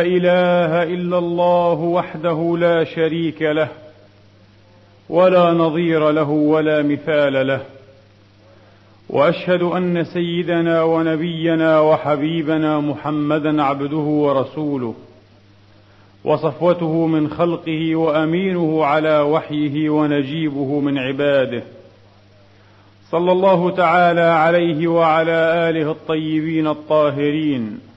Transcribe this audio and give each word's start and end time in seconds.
إله 0.00 0.82
إلا 0.82 1.18
الله 1.18 1.72
وحده 1.72 2.56
لا 2.58 2.84
شريك 2.84 3.42
له 3.42 3.68
ولا 5.08 5.52
نظير 5.52 6.10
له 6.10 6.30
ولا 6.30 6.82
مثال 6.82 7.46
له. 7.46 7.60
وأشهد 9.08 9.62
أن 9.62 10.04
سيدنا 10.04 10.82
ونبينا 10.82 11.80
وحبيبنا 11.80 12.80
محمدا 12.80 13.62
عبده 13.62 13.96
ورسوله 13.96 14.94
وصفوته 16.24 17.06
من 17.06 17.28
خلقه 17.28 17.96
وأمينه 17.96 18.84
على 18.84 19.20
وحيه 19.20 19.90
ونجيبه 19.90 20.80
من 20.80 20.98
عباده. 20.98 21.62
صلى 23.10 23.32
الله 23.32 23.70
تعالى 23.70 24.20
عليه 24.20 24.88
وعلى 24.88 25.68
آله 25.68 25.90
الطيبين 25.90 26.66
الطاهرين. 26.66 27.89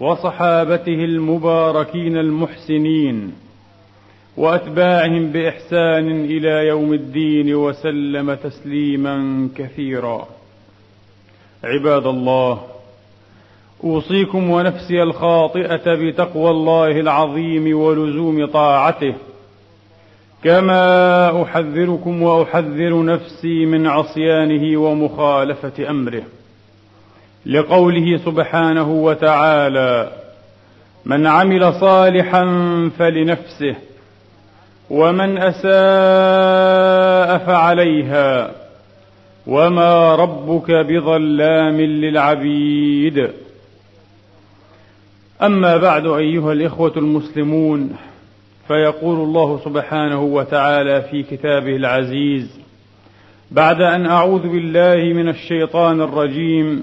وصحابته 0.00 1.04
المباركين 1.04 2.16
المحسنين 2.16 3.32
وأتباعهم 4.36 5.32
بإحسان 5.32 6.24
إلى 6.24 6.66
يوم 6.66 6.92
الدين 6.92 7.54
وسلم 7.54 8.34
تسليما 8.34 9.48
كثيرا. 9.56 10.28
عباد 11.64 12.06
الله 12.06 12.60
أوصيكم 13.84 14.50
ونفسي 14.50 15.02
الخاطئة 15.02 15.94
بتقوى 15.94 16.50
الله 16.50 17.00
العظيم 17.00 17.78
ولزوم 17.78 18.46
طاعته 18.46 19.14
كما 20.44 21.42
أحذركم 21.42 22.22
وأحذر 22.22 23.04
نفسي 23.04 23.66
من 23.66 23.86
عصيانه 23.86 24.80
ومخالفة 24.80 25.90
أمره. 25.90 26.22
لقوله 27.46 28.16
سبحانه 28.16 28.90
وتعالى 28.90 30.12
من 31.04 31.26
عمل 31.26 31.74
صالحا 31.74 32.44
فلنفسه 32.98 33.74
ومن 34.90 35.38
أساء 35.38 37.38
فعليها 37.46 38.50
وما 39.46 40.14
ربك 40.14 40.70
بظلام 40.70 41.80
للعبيد. 41.80 43.28
أما 45.42 45.76
بعد 45.76 46.06
أيها 46.06 46.52
الإخوة 46.52 46.92
المسلمون 46.96 47.96
فيقول 48.68 49.16
الله 49.20 49.60
سبحانه 49.64 50.22
وتعالى 50.22 51.02
في 51.02 51.22
كتابه 51.22 51.76
العزيز 51.76 52.60
بعد 53.50 53.80
أن 53.80 54.06
أعوذ 54.06 54.42
بالله 54.42 55.12
من 55.14 55.28
الشيطان 55.28 56.00
الرجيم 56.00 56.82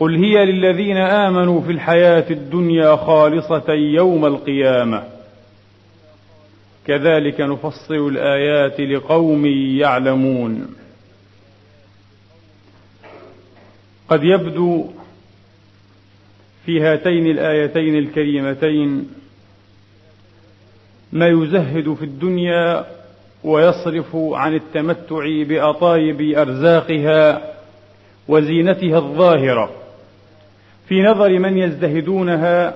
قل 0.00 0.24
هي 0.24 0.44
للذين 0.44 0.96
آمنوا 0.96 1.60
في 1.60 1.72
الحياة 1.72 2.30
الدنيا 2.30 2.96
خالصة 2.96 3.72
يوم 3.72 4.26
القيامة. 4.26 5.04
كذلك 6.86 7.40
نفصل 7.40 8.08
الآيات 8.08 8.80
لقوم 8.80 9.46
يعلمون. 9.80 10.76
قد 14.08 14.24
يبدو 14.24 14.90
في 16.66 16.80
هاتين 16.80 17.26
الآيتين 17.26 17.98
الكريمتين 17.98 19.08
ما 21.12 21.28
يزهد 21.28 21.94
في 21.94 22.04
الدنيا 22.04 22.86
ويصرف 23.44 24.16
عن 24.16 24.54
التمتع 24.54 25.42
بأطايب 25.42 26.20
أرزاقها 26.20 27.52
وزينتها 28.28 28.98
الظاهرة. 28.98 29.85
في 30.88 31.02
نظر 31.02 31.38
من 31.38 31.58
يزدهدونها 31.58 32.74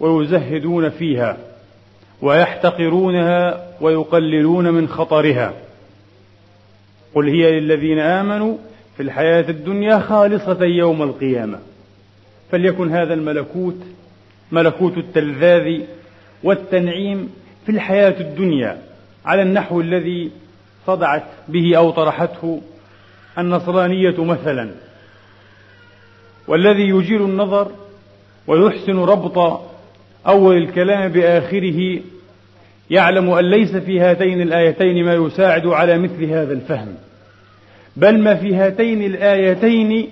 ويزهدون 0.00 0.88
فيها 0.88 1.36
ويحتقرونها 2.22 3.66
ويقللون 3.80 4.70
من 4.70 4.88
خطرها. 4.88 5.52
قل 7.14 7.28
هي 7.28 7.60
للذين 7.60 7.98
آمنوا 7.98 8.56
في 8.96 9.02
الحياة 9.02 9.50
الدنيا 9.50 9.98
خالصة 9.98 10.64
يوم 10.64 11.02
القيامة. 11.02 11.58
فليكن 12.50 12.92
هذا 12.92 13.14
الملكوت 13.14 13.78
ملكوت 14.52 14.98
التلذاذ 14.98 15.80
والتنعيم 16.42 17.30
في 17.66 17.72
الحياة 17.72 18.20
الدنيا 18.20 18.78
على 19.24 19.42
النحو 19.42 19.80
الذي 19.80 20.30
صدعت 20.86 21.24
به 21.48 21.76
أو 21.76 21.90
طرحته 21.90 22.60
النصرانية 23.38 24.24
مثلا. 24.24 24.70
والذي 26.48 26.88
يجيل 26.88 27.22
النظر 27.22 27.68
ويحسن 28.46 28.98
ربط 28.98 29.60
أول 30.26 30.56
الكلام 30.56 31.12
بآخره 31.12 32.00
يعلم 32.90 33.30
أن 33.30 33.44
ليس 33.44 33.76
في 33.76 34.00
هاتين 34.00 34.40
الآيتين 34.40 35.04
ما 35.04 35.14
يساعد 35.14 35.66
على 35.66 35.98
مثل 35.98 36.24
هذا 36.24 36.52
الفهم. 36.52 36.94
بل 37.96 38.18
ما 38.18 38.34
في 38.34 38.54
هاتين 38.54 39.02
الآيتين 39.02 40.08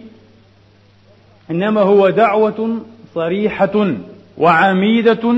إنما 1.51 1.81
هو 1.81 2.11
دعوة 2.11 2.79
صريحة 3.15 3.95
وعميدة 4.39 5.35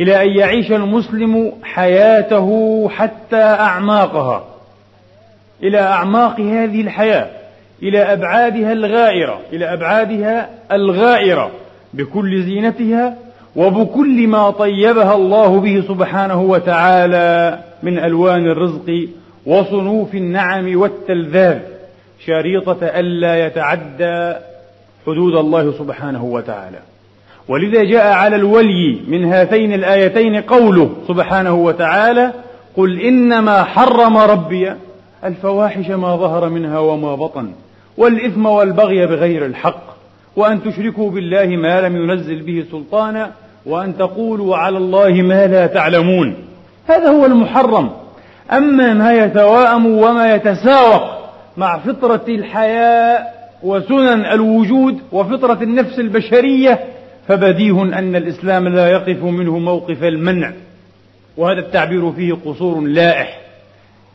إلى 0.00 0.22
أن 0.22 0.38
يعيش 0.38 0.72
المسلم 0.72 1.52
حياته 1.62 2.88
حتى 2.88 3.42
أعماقها. 3.42 4.44
إلى 5.62 5.80
أعماق 5.80 6.40
هذه 6.40 6.80
الحياة. 6.80 7.37
إلى 7.82 8.12
أبعادها 8.12 8.72
الغائرة 8.72 9.40
إلى 9.52 9.72
أبعادها 9.72 10.50
الغائرة 10.72 11.50
بكل 11.94 12.42
زينتها 12.42 13.16
وبكل 13.56 14.28
ما 14.28 14.50
طيبها 14.50 15.14
الله 15.14 15.60
به 15.60 15.84
سبحانه 15.88 16.42
وتعالى 16.42 17.58
من 17.82 17.98
ألوان 17.98 18.46
الرزق 18.46 19.08
وصنوف 19.46 20.14
النعم 20.14 20.80
والتلذاذ 20.80 21.58
شريطة 22.26 22.86
ألا 22.86 23.46
يتعدى 23.46 24.38
حدود 25.06 25.34
الله 25.34 25.72
سبحانه 25.78 26.24
وتعالى. 26.24 26.78
ولذا 27.48 27.84
جاء 27.84 28.12
على 28.12 28.36
الولي 28.36 29.00
من 29.08 29.24
هاتين 29.24 29.72
الآيتين 29.72 30.36
قوله 30.36 30.90
سبحانه 31.08 31.54
وتعالى 31.54 32.32
قل 32.76 33.00
إنما 33.00 33.64
حرم 33.64 34.16
ربي 34.16 34.72
الفواحش 35.24 35.90
ما 35.90 36.16
ظهر 36.16 36.48
منها 36.48 36.78
وما 36.78 37.14
بطن. 37.14 37.52
والإثم 37.98 38.46
والبغي 38.46 39.06
بغير 39.06 39.46
الحق 39.46 39.82
وأن 40.36 40.62
تشركوا 40.62 41.10
بالله 41.10 41.46
ما 41.46 41.80
لم 41.80 41.96
ينزل 41.96 42.42
به 42.42 42.64
سلطانا 42.70 43.30
وأن 43.66 43.96
تقولوا 43.96 44.56
على 44.56 44.78
الله 44.78 45.08
ما 45.08 45.46
لا 45.46 45.66
تعلمون. 45.66 46.34
هذا 46.86 47.08
هو 47.08 47.26
المحرم. 47.26 47.90
أما 48.52 48.94
ما 48.94 49.12
يتواءم 49.12 49.86
وما 49.86 50.34
يتساوق 50.34 51.02
مع 51.56 51.78
فطرة 51.78 52.24
الحياة 52.28 53.26
وسنن 53.62 54.24
الوجود 54.24 54.98
وفطرة 55.12 55.62
النفس 55.62 55.98
البشرية 55.98 56.80
فبديه 57.28 57.82
أن 57.82 58.16
الإسلام 58.16 58.68
لا 58.68 58.88
يقف 58.88 59.22
منه 59.22 59.58
موقف 59.58 60.02
المنع. 60.02 60.52
وهذا 61.36 61.60
التعبير 61.60 62.12
فيه 62.12 62.36
قصور 62.46 62.80
لائح. 62.80 63.40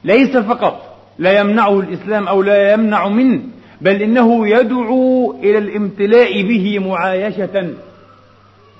ليس 0.04 0.38
فقط 0.38 0.82
لا 1.20 1.40
يمنعه 1.40 1.80
الإسلام 1.80 2.28
أو 2.28 2.44
لا 2.44 2.74
يمنع 2.74 3.08
منه 3.08 3.42
بل 3.84 4.02
إنه 4.02 4.48
يدعو 4.48 5.36
إلى 5.44 5.58
الامتلاء 5.58 6.42
به 6.42 6.80
معايشة 6.80 7.74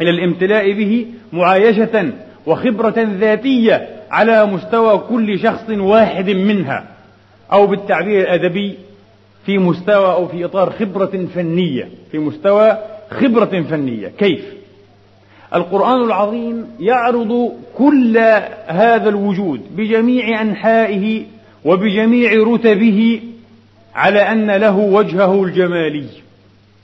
إلى 0.02 0.10
الامتلاء 0.10 0.72
به 0.72 1.06
معايشة 1.34 2.12
وخبرة 2.46 3.08
ذاتية 3.20 3.90
على 4.12 4.46
مستوى 4.46 4.98
كل 4.98 5.40
شخص 5.40 5.70
واحد 5.70 6.30
منها 6.30 6.86
أو 7.54 7.68
بالتعبير 7.68 8.22
الأدبي 8.22 8.76
في 9.46 9.58
مستوى 9.58 10.14
أو 10.14 10.28
في 10.28 10.46
إطار 10.46 10.70
خبرة 10.70 11.28
فنية 11.36 11.90
في 12.12 12.20
مستوى 12.20 12.78
خبرة 13.10 13.62
فنية 13.70 14.08
كيف؟ 14.08 14.46
القرآن 15.56 16.04
العظيم 16.04 16.66
يعرض 16.80 17.52
كل 17.78 18.18
هذا 18.68 19.10
الوجود 19.10 19.62
بجميع 19.78 20.42
أنحائه 20.42 21.24
وبجميع 21.66 22.34
رتبه 22.34 23.22
على 23.96 24.20
أن 24.20 24.52
له 24.52 24.78
وجهه 24.78 25.44
الجمالي. 25.44 26.08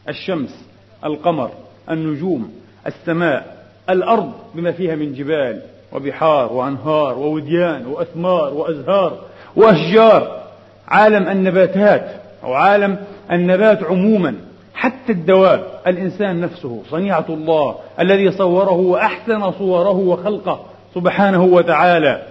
الشمس 0.09 0.65
القمر 1.06 1.51
النجوم 1.89 2.53
السماء 2.88 3.65
الأرض 3.89 4.31
بما 4.56 4.71
فيها 4.71 4.95
من 4.95 5.13
جبال 5.13 5.61
وبحار 5.94 6.53
وأنهار 6.53 7.17
ووديان 7.17 7.85
وأثمار 7.85 8.53
وأزهار 8.53 9.17
وأشجار. 9.56 10.44
عالم 10.88 11.27
النباتات 11.27 12.21
أو 12.44 12.53
عالم 12.53 12.97
النبات 13.31 13.83
عموما. 13.83 14.35
حتى 14.73 15.12
الدواب 15.12 15.63
الإنسان 15.88 16.41
نفسه 16.41 16.83
صنيعة 16.89 17.25
الله 17.29 17.75
الذي 18.00 18.31
صوره 18.31 18.71
وأحسن 18.71 19.51
صوره 19.51 19.97
وخلقه 19.97 20.65
سبحانه 20.95 21.44
وتعالى. 21.44 22.23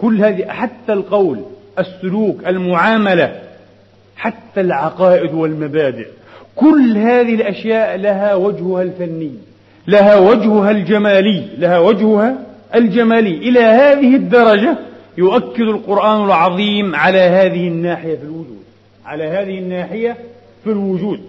كل 0.00 0.24
هذه 0.24 0.48
حتى 0.48 0.92
القول 0.92 1.40
السلوك 1.78 2.46
المعاملة 2.46 3.40
حتى 4.16 4.60
العقائد 4.60 5.34
والمبادئ. 5.34 6.06
كل 6.56 6.96
هذه 6.96 7.34
الأشياء 7.34 7.96
لها 7.96 8.34
وجهها 8.34 8.82
الفني 8.82 9.32
لها 9.86 10.16
وجهها 10.16 10.70
الجمالي 10.70 11.48
لها 11.58 11.78
وجهها 11.78 12.36
الجمالي. 12.74 13.36
إلى 13.36 13.60
هذه 13.60 14.16
الدرجة 14.16 14.78
يؤكد 15.18 15.60
القرآن 15.60 16.24
العظيم 16.24 16.94
على 16.94 17.18
هذه 17.18 17.68
الناحية 17.68 18.14
في 18.16 18.22
الوجود 18.22 18.62
على 19.06 19.24
هذه 19.24 19.58
الناحية 19.58 20.16
في 20.64 20.70
الوجود. 20.70 21.20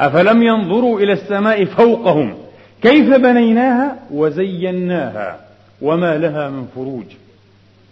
أفلم 0.00 0.42
ينظروا 0.42 1.00
إلى 1.00 1.12
السماء 1.12 1.64
فوقهم 1.64 2.34
كيف 2.82 3.14
بنيناها؟ 3.14 3.96
وزيناها. 4.10 5.40
وما 5.82 6.18
لها 6.18 6.48
من 6.50 6.66
فروج. 6.74 7.04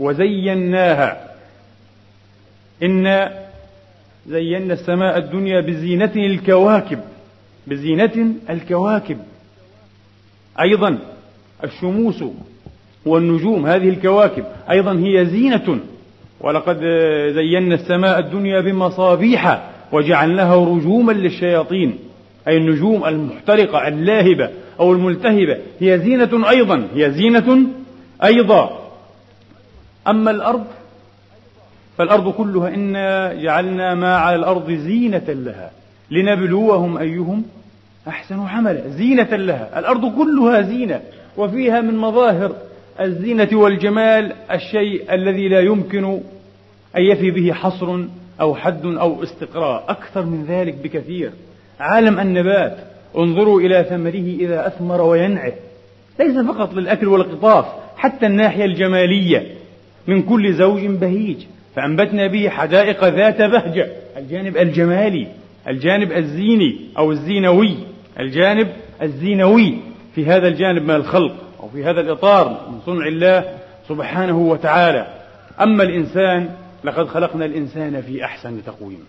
وزيناها. 0.00 1.35
إنا 2.82 3.46
زينا 4.26 4.74
السماء 4.74 5.18
الدنيا 5.18 5.60
بزينة 5.60 6.12
الكواكب 6.16 6.98
بزينة 7.66 8.34
الكواكب. 8.50 9.18
أيضا 10.60 10.98
الشموس 11.64 12.24
والنجوم 13.06 13.66
هذه 13.66 13.88
الكواكب 13.88 14.44
أيضا 14.70 14.92
هي 14.92 15.26
زينة. 15.26 15.80
ولقد 16.40 16.76
زينا 17.34 17.74
السماء 17.74 18.18
الدنيا 18.18 18.60
بمصابيح 18.60 19.70
وجعلناها 19.92 20.56
رجوما 20.56 21.12
للشياطين. 21.12 21.98
أي 22.48 22.56
النجوم 22.56 23.04
المحترقة 23.04 23.88
اللاهبة 23.88 24.50
أو 24.80 24.92
الملتهبة 24.92 25.58
هي 25.80 25.98
زينة 25.98 26.50
أيضا 26.50 26.88
هي 26.94 27.10
زينة 27.10 27.66
أيضا. 28.24 28.90
أما 30.08 30.30
الأرض 30.30 30.64
فالأرض 31.98 32.32
كلها 32.32 32.68
إنا 32.68 33.34
جعلنا 33.34 33.94
ما 33.94 34.16
على 34.16 34.36
الأرض 34.36 34.70
زينة 34.70 35.24
لها 35.28 35.70
لنبلوهم 36.10 36.98
أيهم 36.98 37.44
أحسن 38.08 38.40
عملا 38.40 38.88
زينة 38.88 39.36
لها 39.36 39.78
الأرض 39.78 40.16
كلها 40.16 40.60
زينة 40.60 41.00
وفيها 41.36 41.80
من 41.80 41.96
مظاهر 41.96 42.52
الزينة 43.00 43.48
والجمال 43.52 44.32
الشيء 44.50 45.14
الذي 45.14 45.48
لا 45.48 45.60
يمكن 45.60 46.04
أن 46.96 47.02
يفي 47.02 47.30
به 47.30 47.52
حصر 47.52 48.04
أو 48.40 48.54
حد 48.54 48.86
أو 48.86 49.22
استقراء 49.22 49.84
أكثر 49.88 50.24
من 50.24 50.44
ذلك 50.48 50.74
بكثير. 50.74 51.30
عالم 51.80 52.20
النبات 52.20 52.78
انظروا 53.18 53.60
إلى 53.60 53.84
ثمره 53.84 54.36
إذا 54.40 54.66
أثمر 54.66 55.02
وينعه. 55.02 55.52
ليس 56.20 56.46
فقط 56.46 56.74
للأكل 56.74 57.08
والقطاف 57.08 57.66
حتى 57.96 58.26
الناحية 58.26 58.64
الجمالية 58.64 59.46
من 60.06 60.22
كل 60.22 60.54
زوج 60.54 60.86
بهيج. 60.86 61.36
فأنبتنا 61.76 62.26
به 62.26 62.48
حدائق 62.48 63.04
ذات 63.04 63.42
بهجة 63.42 63.88
الجانب 64.16 64.56
الجمالي 64.56 65.26
الجانب 65.68 66.12
الزيني 66.12 66.76
أو 66.98 67.10
الزينوي 67.12 67.76
الجانب 68.20 68.68
الزينوي 69.02 69.78
في 70.14 70.26
هذا 70.26 70.48
الجانب 70.48 70.82
من 70.82 70.94
الخلق 70.94 71.34
أو 71.60 71.68
في 71.68 71.84
هذا 71.84 72.00
الإطار 72.00 72.48
من 72.70 72.80
صنع 72.86 73.06
الله 73.06 73.44
سبحانه 73.88 74.38
وتعالى. 74.38 75.06
أما 75.60 75.82
الإنسان 75.82 76.48
لقد 76.84 77.08
خلقنا 77.08 77.44
الإنسان 77.44 78.02
في 78.02 78.24
أحسن 78.24 78.64
تقويم. 78.64 79.04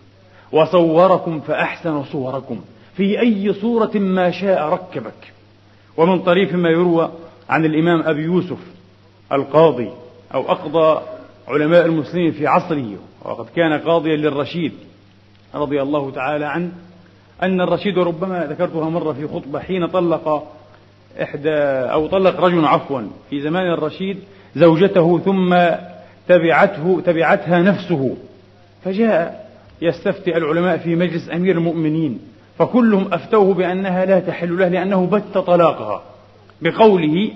وصوركم 0.52 1.40
فأحسن 1.40 2.04
صوركم. 2.04 2.60
في 2.96 3.20
أي 3.20 3.52
صورة 3.52 3.90
ما 3.94 4.30
شاء 4.30 4.68
ركبك. 4.68 5.32
ومن 5.96 6.18
طريف 6.18 6.54
ما 6.54 6.70
يروى 6.70 7.12
عن 7.48 7.64
الإمام 7.64 8.02
أبي 8.02 8.22
يوسف 8.22 8.58
القاضي 9.32 9.90
أو 10.34 10.50
أقضى 10.50 11.02
علماء 11.48 11.86
المسلمين 11.86 12.32
في 12.32 12.46
عصره 12.46 12.96
وقد 13.24 13.46
كان 13.56 13.72
قاضيا 13.72 14.16
للرشيد 14.16 14.72
رضي 15.54 15.82
الله 15.82 16.10
تعالى 16.10 16.44
عنه 16.44 16.70
أن 17.42 17.60
الرشيد 17.60 17.98
ربما 17.98 18.46
ذكرتها 18.50 18.90
مرة 18.90 19.12
في 19.12 19.28
خطبة 19.28 19.60
حين 19.60 19.86
طلق 19.86 20.52
إحدى 21.22 21.58
أو 21.92 22.06
طلق 22.06 22.40
رجل 22.40 22.64
عفوا 22.64 23.02
في 23.30 23.40
زمان 23.40 23.72
الرشيد 23.72 24.18
زوجته 24.56 25.18
ثم 25.18 25.56
تبعته 26.28 27.00
تبعتها 27.06 27.58
نفسه. 27.58 28.16
فجاء 28.84 29.50
يستفتي 29.82 30.36
العلماء 30.36 30.78
في 30.78 30.96
مجلس 30.96 31.30
أمير 31.30 31.56
المؤمنين 31.56 32.18
فكلهم 32.58 33.14
أفتوه 33.14 33.54
بأنها 33.54 34.04
لا 34.04 34.20
تحل 34.20 34.58
له 34.58 34.68
لأنه 34.68 35.06
بت 35.06 35.38
طلاقها 35.38 36.02
بقوله 36.62 37.30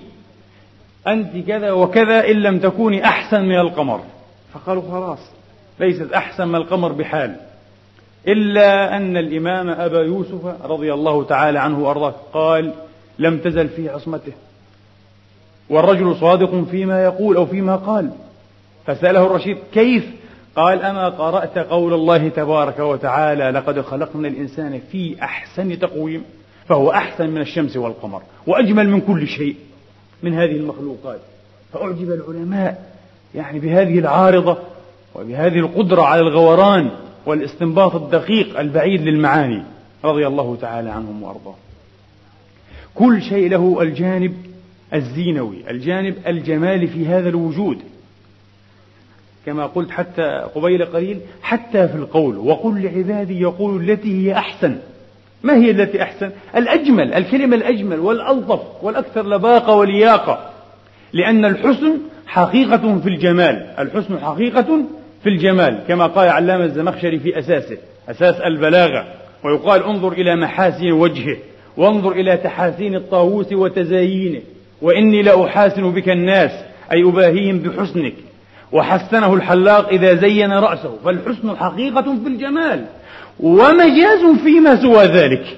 أنت 1.07 1.47
كذا 1.47 1.71
وكذا 1.71 2.27
إن 2.31 2.35
لم 2.35 2.59
تكوني 2.59 3.05
أحسن 3.05 3.41
من 3.41 3.59
القمر. 3.59 4.01
فقالوا 4.53 4.91
خلاص. 4.91 5.19
ليست 5.79 6.11
أحسن 6.13 6.47
من 6.47 6.55
القمر 6.55 6.91
بحال. 6.91 7.35
إلا 8.27 8.97
أن 8.97 9.17
الإمام 9.17 9.69
أبا 9.69 9.99
يوسف 9.99 10.45
رضي 10.63 10.93
الله 10.93 11.23
تعالى 11.23 11.59
عنه 11.59 11.79
وأرضاه 11.79 12.13
قال 12.33 12.73
لم 13.19 13.37
تزل 13.37 13.69
في 13.69 13.89
عصمته. 13.89 14.33
والرجل 15.69 16.15
صادق 16.15 16.63
فيما 16.71 17.03
يقول 17.03 17.35
أو 17.35 17.45
فيما 17.45 17.75
قال. 17.75 18.11
فسأله 18.85 19.25
الرشيد 19.25 19.57
كيف؟ 19.73 20.05
قال 20.55 20.81
أما 20.81 21.09
قرأت 21.09 21.57
قول 21.57 21.93
الله 21.93 22.29
تبارك 22.29 22.79
وتعالى 22.79 23.49
لقد 23.51 23.81
خلقنا 23.81 24.27
الإنسان 24.27 24.81
في 24.91 25.23
أحسن 25.23 25.79
تقويم 25.79 26.23
فهو 26.67 26.91
أحسن 26.91 27.29
من 27.29 27.41
الشمس 27.41 27.77
والقمر 27.77 28.21
وأجمل 28.47 28.89
من 28.89 29.01
كل 29.01 29.27
شيء. 29.27 29.55
من 30.23 30.33
هذه 30.33 30.51
المخلوقات. 30.51 31.19
فأعجب 31.73 32.11
العلماء 32.11 32.93
يعني 33.35 33.59
بهذه 33.59 33.99
العارضة 33.99 34.57
وبهذه 35.15 35.59
القدرة 35.59 36.01
على 36.01 36.21
الغوران 36.21 36.91
والاستنباط 37.25 37.95
الدقيق 37.95 38.59
البعيد 38.59 39.01
للمعاني 39.01 39.63
رضي 40.03 40.27
الله 40.27 40.57
تعالى 40.61 40.89
عنهم 40.89 41.23
وأرضاهم. 41.23 41.55
كل 42.95 43.21
شيء 43.21 43.49
له 43.49 43.81
الجانب 43.81 44.33
الزينوي 44.93 45.69
الجانب 45.69 46.15
الجمالي 46.27 46.87
في 46.87 47.05
هذا 47.05 47.29
الوجود. 47.29 47.77
كما 49.45 49.65
قلت 49.65 49.91
حتى 49.91 50.47
قبيل 50.55 50.85
قليل 50.85 51.19
حتى 51.41 51.87
في 51.87 51.95
القول 51.95 52.37
وقل 52.37 52.83
لعبادي 52.83 53.41
يقول 53.41 53.89
التي 53.89 54.27
هي 54.27 54.33
أحسن. 54.33 54.77
ما 55.43 55.55
هي 55.55 55.71
التي 55.71 56.01
أحسن؟ 56.01 56.31
الأجمل 56.55 57.13
الكلمة 57.13 57.55
الأجمل 57.55 57.99
والألطف 57.99 58.59
والأكثر 58.81 59.27
لباقة 59.27 59.75
ولياقة. 59.75 60.49
لأن 61.13 61.45
الحسن 61.45 61.97
حقيقة 62.27 62.99
في 62.99 63.09
الجمال 63.09 63.67
الحسن 63.79 64.19
حقيقة 64.19 64.83
في 65.23 65.29
الجمال 65.29 65.79
كما 65.87 66.07
قال 66.07 66.29
علام 66.29 66.61
الزمخشري 66.61 67.19
في 67.19 67.39
أساسه 67.39 67.77
أساس 68.09 68.35
البلاغة. 68.35 69.05
ويقال 69.43 69.83
انظر 69.83 70.11
إلى 70.11 70.35
محاسن 70.35 70.91
وجهه 70.91 71.37
وانظر 71.77 72.11
إلى 72.11 72.37
تحاسين 72.37 72.95
الطاووس 72.95 73.53
وتزايينه. 73.53 74.41
وإني 74.81 75.21
لأحاسن 75.21 75.91
بك 75.91 76.09
الناس 76.09 76.51
أي 76.93 77.03
أباهيهم 77.03 77.59
بحسنك. 77.59 78.13
وحسنه 78.71 79.33
الحلاق 79.33 79.89
إذا 79.89 80.15
زين 80.15 80.53
رأسه. 80.53 80.97
فالحسن 81.05 81.57
حقيقة 81.57 82.01
في 82.01 82.27
الجمال. 82.27 82.85
ومجاز 83.39 84.37
فيما 84.43 84.81
سوى 84.81 85.03
ذلك. 85.03 85.57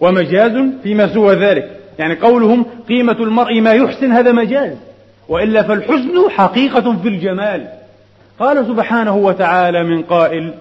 ومجاز 0.00 0.52
فيما 0.82 1.14
سوى 1.14 1.34
ذلك. 1.34 1.80
يعني 1.98 2.14
قولهم 2.14 2.66
قيمة 2.88 3.16
المرء 3.20 3.60
ما 3.60 3.72
يحسن 3.72 4.12
هذا 4.12 4.32
مجاز. 4.32 4.76
وإلا 5.28 5.62
فالحسن 5.62 6.30
حقيقة 6.30 6.96
في 6.96 7.08
الجمال. 7.08 7.68
قال 8.38 8.66
سبحانه 8.66 9.16
وتعالى 9.16 9.84
من 9.84 10.02
قائل 10.02 10.54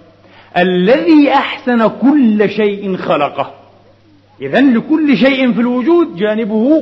الذي 0.58 1.30
أحسن 1.30 1.88
كل 1.88 2.50
شيء 2.50 2.98
خلقه. 2.98 3.54
إذا 4.42 4.62
لكل 4.62 5.18
شيء 5.18 5.54
في 5.54 5.62
الوجود 5.62 6.16
جانبه 6.16 6.82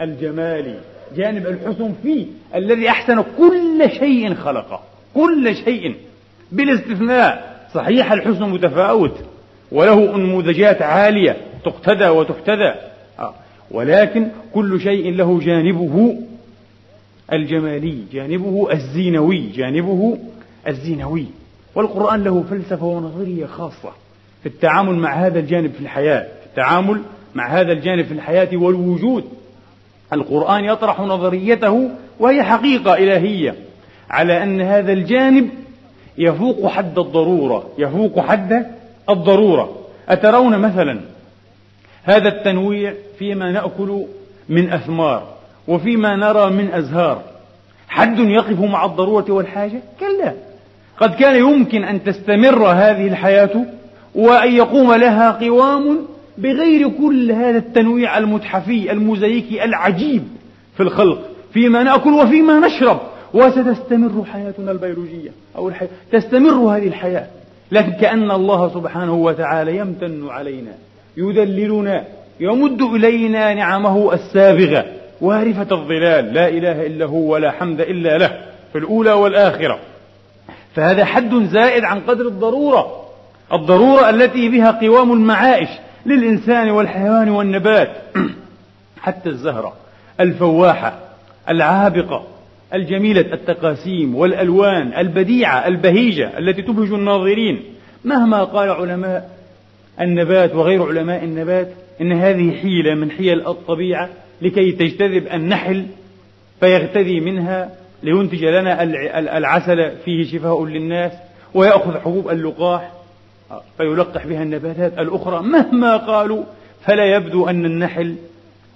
الجمالي 0.00 0.74
جانب 1.16 1.46
الحسن 1.46 1.94
فيه 2.02 2.26
الذي 2.54 2.88
أحسن 2.88 3.24
كل 3.38 3.90
شيء 3.98 4.34
خلقه. 4.34 4.80
كل 5.14 5.56
شيء 5.64 5.94
بلا 6.52 6.74
استثناء 6.74 7.57
صحيح 7.74 8.12
الحسن 8.12 8.48
متفاوت 8.48 9.14
وله 9.72 10.14
أنموذجات 10.14 10.82
عالية 10.82 11.36
تقتدى 11.64 12.08
وتحتذى 12.08 12.74
آه. 13.18 13.34
ولكن 13.70 14.28
كل 14.54 14.80
شيء 14.80 15.14
له 15.14 15.40
جانبه 15.40 16.18
الجمالي 17.32 17.98
جانبه 18.12 18.68
الزينوي 18.72 19.46
جانبه 19.54 20.18
الزينوي 20.68 21.26
والقرآن 21.74 22.24
له 22.24 22.44
فلسفة 22.50 22.86
ونظرية 22.86 23.46
خاصة 23.46 23.92
في 24.42 24.48
التعامل 24.48 24.94
مع 24.94 25.14
هذا 25.14 25.38
الجانب 25.38 25.72
في 25.72 25.80
الحياة 25.80 26.22
في 26.22 26.46
التعامل 26.46 27.02
مع 27.34 27.48
هذا 27.48 27.72
الجانب 27.72 28.04
في 28.04 28.14
الحياة 28.14 28.48
والوجود 28.52 29.24
القرآن 30.12 30.64
يطرح 30.64 31.00
نظريته 31.00 31.90
وهي 32.20 32.42
حقيقة 32.42 32.94
إلهية 32.94 33.54
على 34.10 34.42
أن 34.42 34.60
هذا 34.60 34.92
الجانب 34.92 35.48
يفوق 36.18 36.66
حد 36.66 36.98
الضرورة 36.98 37.66
يفوق 37.78 38.20
حد 38.20 38.66
الضرورة. 39.10 39.76
أترون 40.08 40.58
مثلا 40.58 41.00
هذا 42.02 42.28
التنويع 42.28 42.94
فيما 43.18 43.52
نأكل 43.52 44.04
من 44.48 44.72
أثمار 44.72 45.22
وفيما 45.68 46.16
نرى 46.16 46.50
من 46.50 46.70
أزهار. 46.72 47.22
حد 47.88 48.18
يقف 48.18 48.60
مع 48.60 48.84
الضرورة 48.84 49.24
والحاجة؟ 49.28 49.82
كلا. 50.00 50.32
قد 51.00 51.14
كان 51.14 51.36
يمكن 51.36 51.84
أن 51.84 52.04
تستمر 52.04 52.66
هذه 52.66 53.08
الحياة 53.08 53.64
وأن 54.14 54.52
يقوم 54.52 54.94
لها 54.94 55.30
قوام 55.30 55.98
بغير 56.38 56.88
كل 56.88 57.32
هذا 57.32 57.58
التنويع 57.58 58.18
المتحفي 58.18 58.92
المزيكي 58.92 59.64
العجيب 59.64 60.22
في 60.76 60.82
الخلق. 60.82 61.18
فيما 61.52 61.82
نأكل 61.82 62.12
وفيما 62.12 62.66
نشرب. 62.66 63.00
وستستمر 63.34 64.24
حياتنا 64.24 64.70
البيولوجية 64.70 65.30
أو 65.56 65.68
الحياة 65.68 65.88
تستمر 66.12 66.76
هذه 66.76 66.88
الحياة. 66.88 67.26
لكن 67.72 67.92
كأن 67.92 68.30
الله 68.30 68.74
سبحانه 68.74 69.14
وتعالى 69.14 69.76
يمتن 69.76 70.28
علينا 70.28 70.72
يذللنا 71.16 72.04
يمد 72.40 72.82
إلينا 72.82 73.54
نعمه 73.54 74.14
السابغة 74.14 74.84
وارفة 75.20 75.76
الظلال 75.76 76.34
لا 76.34 76.48
إله 76.48 76.86
إلا 76.86 77.06
هو 77.06 77.32
ولا 77.32 77.50
حمد 77.50 77.80
إلا 77.80 78.18
له 78.18 78.40
في 78.72 78.78
الأولى 78.78 79.12
والآخرة. 79.12 79.78
فهذا 80.74 81.04
حد 81.04 81.34
زائد 81.34 81.84
عن 81.84 82.00
قدر 82.00 82.26
الضرورة 82.26 83.04
الضرورة 83.52 84.10
التي 84.10 84.48
بها 84.48 84.70
قوام 84.70 85.12
المعائش 85.12 85.68
للإنسان 86.06 86.70
والحيوان 86.70 87.28
والنبات. 87.28 87.90
حتى 89.02 89.28
الزهرة 89.28 89.72
الفواحة 90.20 90.98
العابقة 91.48 92.24
الجميلة 92.74 93.32
التقاسيم 93.32 94.14
والألوان 94.14 94.92
البديعة 94.98 95.66
البهيجة 95.66 96.38
التي 96.38 96.62
تبهج 96.62 96.92
الناظرين. 96.92 97.62
مهما 98.04 98.44
قال 98.44 98.70
علماء 98.70 99.30
النبات 100.00 100.54
وغير 100.54 100.82
علماء 100.82 101.24
النبات 101.24 101.68
إن 102.00 102.12
هذه 102.12 102.50
حيلة 102.50 102.94
من 102.94 103.10
حيل 103.10 103.46
الطبيعة 103.46 104.08
لكي 104.42 104.72
تجتذب 104.72 105.26
النحل 105.26 105.86
فيغتذي 106.60 107.20
منها 107.20 107.70
لينتج 108.02 108.44
لنا 108.44 108.82
العسل 109.38 109.90
فيه 110.04 110.24
شفاء 110.24 110.64
للناس 110.64 111.12
ويأخذ 111.54 111.98
حبوب 111.98 112.28
اللقاح 112.28 112.92
فيلقح 113.76 114.26
بها 114.26 114.42
النباتات 114.42 114.98
الأخرى. 114.98 115.42
مهما 115.42 115.96
قالوا 115.96 116.44
فلا 116.80 117.16
يبدو 117.16 117.48
أن 117.48 117.64
النحل 117.64 118.14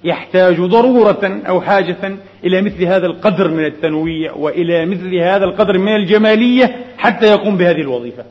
يحتاج 0.05 0.61
ضرورة 0.61 1.41
أو 1.49 1.61
حاجة 1.61 2.17
إلى 2.45 2.63
مثل 2.63 2.83
هذا 2.85 3.07
القدر 3.07 3.49
من 3.49 3.65
التنويع 3.65 4.33
وإلى 4.33 4.87
مثل 4.87 5.15
هذا 5.15 5.45
القدر 5.45 5.79
من 5.79 5.97
الجمالية 5.97 6.77
حتى 6.99 7.27
يقوم 7.27 7.57
بهذه 7.57 7.81
الوظيفة. 7.81 8.25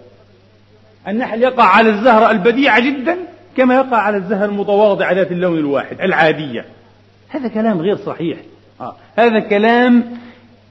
النحل 1.08 1.44
يقع 1.44 1.63
على 1.63 1.90
الزهرة 1.90 2.32
البديعة 2.32 2.80
جدا 2.80 3.18
كما 3.58 3.75
يقع 3.75 3.98
على 3.98 4.18
الزهر 4.18 4.50
المتواضعة 4.50 5.13
ذات 5.13 5.32
اللون 5.32 5.58
الواحد 5.58 6.01
العادية. 6.01 6.66
هذا 7.30 7.48
كلام 7.48 7.82
غير 7.82 7.96
صحيح. 7.96 8.38
آه. 8.82 8.96
هذا 9.18 9.40
كلام 9.40 10.04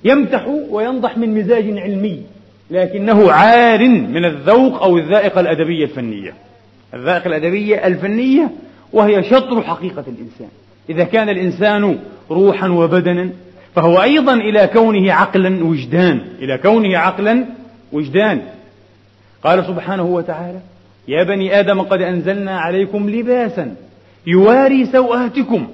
يمتح 0.04 0.46
وينضح 0.70 1.18
من 1.18 1.38
مزاج 1.38 1.78
علمي 1.78 2.22
لكنه 2.70 3.32
عار 3.32 3.88
من 3.88 4.24
الذوق 4.24 4.82
أو 4.82 4.98
الذائقة 4.98 5.40
الأدبية 5.40 5.84
الفنية. 5.84 6.34
الذائقة 6.94 7.26
الأدبية 7.26 7.86
الفنية 7.86 8.50
وهي 8.92 9.22
شطر 9.22 9.62
حقيقة 9.62 10.04
الإنسان. 10.08 10.48
إذا 10.90 11.04
كان 11.04 11.28
الإنسان 11.28 11.98
روحا 12.30 12.68
وبدنا 12.68 13.30
فهو 13.74 14.02
أيضا 14.02 14.34
إلى 14.34 14.66
كونه 14.66 15.12
عقلا 15.12 15.64
وجدان 15.64 16.20
إلى 16.38 16.58
كونه 16.58 16.98
عقلا 16.98 17.44
وجدان 17.92 18.40
قال 19.44 19.64
سبحانه 19.66 20.02
وتعالى 20.02 20.58
يا 21.08 21.24
بني 21.24 21.60
آدم 21.60 21.82
قد 21.82 22.02
أنزلنا 22.02 22.60
عليكم 22.60 23.10
لباسا 23.10 23.74
يواري 24.26 24.86
سوآتكم. 24.86 25.68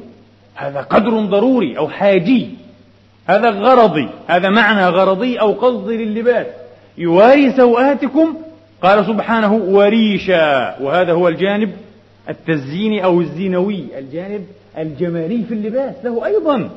هذا 0.55 0.81
قدر 0.81 1.21
ضروري 1.21 1.79
أو 1.79 1.89
حاجي. 1.89 2.49
هذا 3.27 3.51
غرضي. 3.51 4.09
هذا 4.27 4.49
معنى 4.49 4.89
غرضي 4.89 5.37
أو 5.37 5.53
قصدي 5.53 6.05
للباس 6.05 6.47
يواري 6.99 7.53
سوآتكم 7.53 8.35
قال 8.83 9.07
سبحانه 9.07 9.55
وريشا. 9.55 10.77
وهذا 10.81 11.13
هو 11.13 11.29
الجانب 11.29 11.71
التزييني 12.29 13.05
أو 13.05 13.21
الزينوي 13.21 13.85
الجانب 13.99 14.47
الجمالي 14.79 15.43
في 15.49 15.55
اللباس 15.55 15.95
له 16.05 16.27
أيضا 16.27 16.71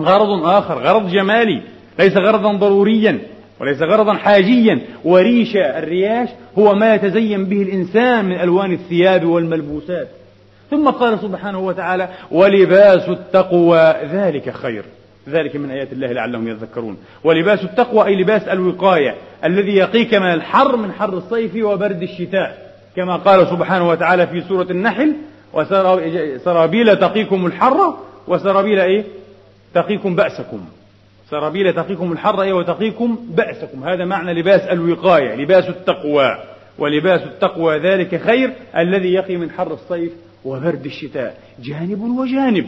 غرض 0.00 0.46
آخر 0.46 0.82
غرض 0.82 1.10
جمالي 1.10 1.62
ليس 1.98 2.16
غرضا 2.16 2.52
ضروريا 2.52 3.18
وليس 3.60 3.82
غرضا 3.82 4.14
حاجيا. 4.14 4.80
وريشا 5.04 5.78
الرياش 5.78 6.28
هو 6.58 6.74
ما 6.74 6.94
يتزين 6.94 7.44
به 7.44 7.62
الإنسان 7.62 8.24
من 8.24 8.40
ألوان 8.40 8.72
الثياب 8.72 9.24
والملبوسات. 9.24 10.08
ثم 10.70 10.90
قال 10.90 11.18
سبحانه 11.18 11.58
وتعالى 11.58 12.08
ولباس 12.30 13.08
التقوى 13.08 13.94
ذلك 14.12 14.50
خير. 14.50 14.84
ذلك 15.28 15.56
من 15.56 15.70
آيات 15.70 15.92
الله 15.92 16.12
لعلهم 16.12 16.48
يذكرون. 16.48 16.96
ولباس 17.24 17.64
التقوى 17.64 18.06
أي 18.06 18.14
لباس 18.14 18.42
الوقاية 18.42 19.14
الذي 19.44 19.76
يقيك 19.76 20.14
من 20.14 20.32
الحر 20.32 20.76
من 20.76 20.92
حر 20.92 21.12
الصيف 21.12 21.64
وبرد 21.64 22.02
الشتاء. 22.02 22.67
كما 22.98 23.16
قال 23.16 23.46
سبحانه 23.46 23.88
وتعالى 23.88 24.26
في 24.26 24.40
سورة 24.40 24.66
النحل 24.70 25.16
وسرابيل 25.54 26.96
تقيكم 26.96 27.46
الحر 27.46 27.94
وسرابيل 28.28 28.80
إيه؟ 28.80 29.04
تقيكم 29.74 30.16
بأسكم. 30.16 30.60
سرابيل 31.30 31.72
تقيكم 31.72 32.12
الحر 32.12 32.42
إيه 32.42 32.52
وتقيكم 32.52 33.18
بأسكم. 33.28 33.84
هذا 33.84 34.04
معنى 34.04 34.32
لباس 34.40 34.60
الوقاية 34.60 35.34
لباس 35.34 35.68
التقوى. 35.68 36.38
ولباس 36.78 37.20
التقوى 37.20 37.78
ذلك 37.78 38.20
خير 38.20 38.52
الذي 38.76 39.12
يقي 39.12 39.36
من 39.36 39.50
حر 39.50 39.72
الصيف 39.72 40.12
وبرد 40.44 40.84
الشتاء. 40.84 41.38
جانب 41.62 42.00
وجانب. 42.02 42.66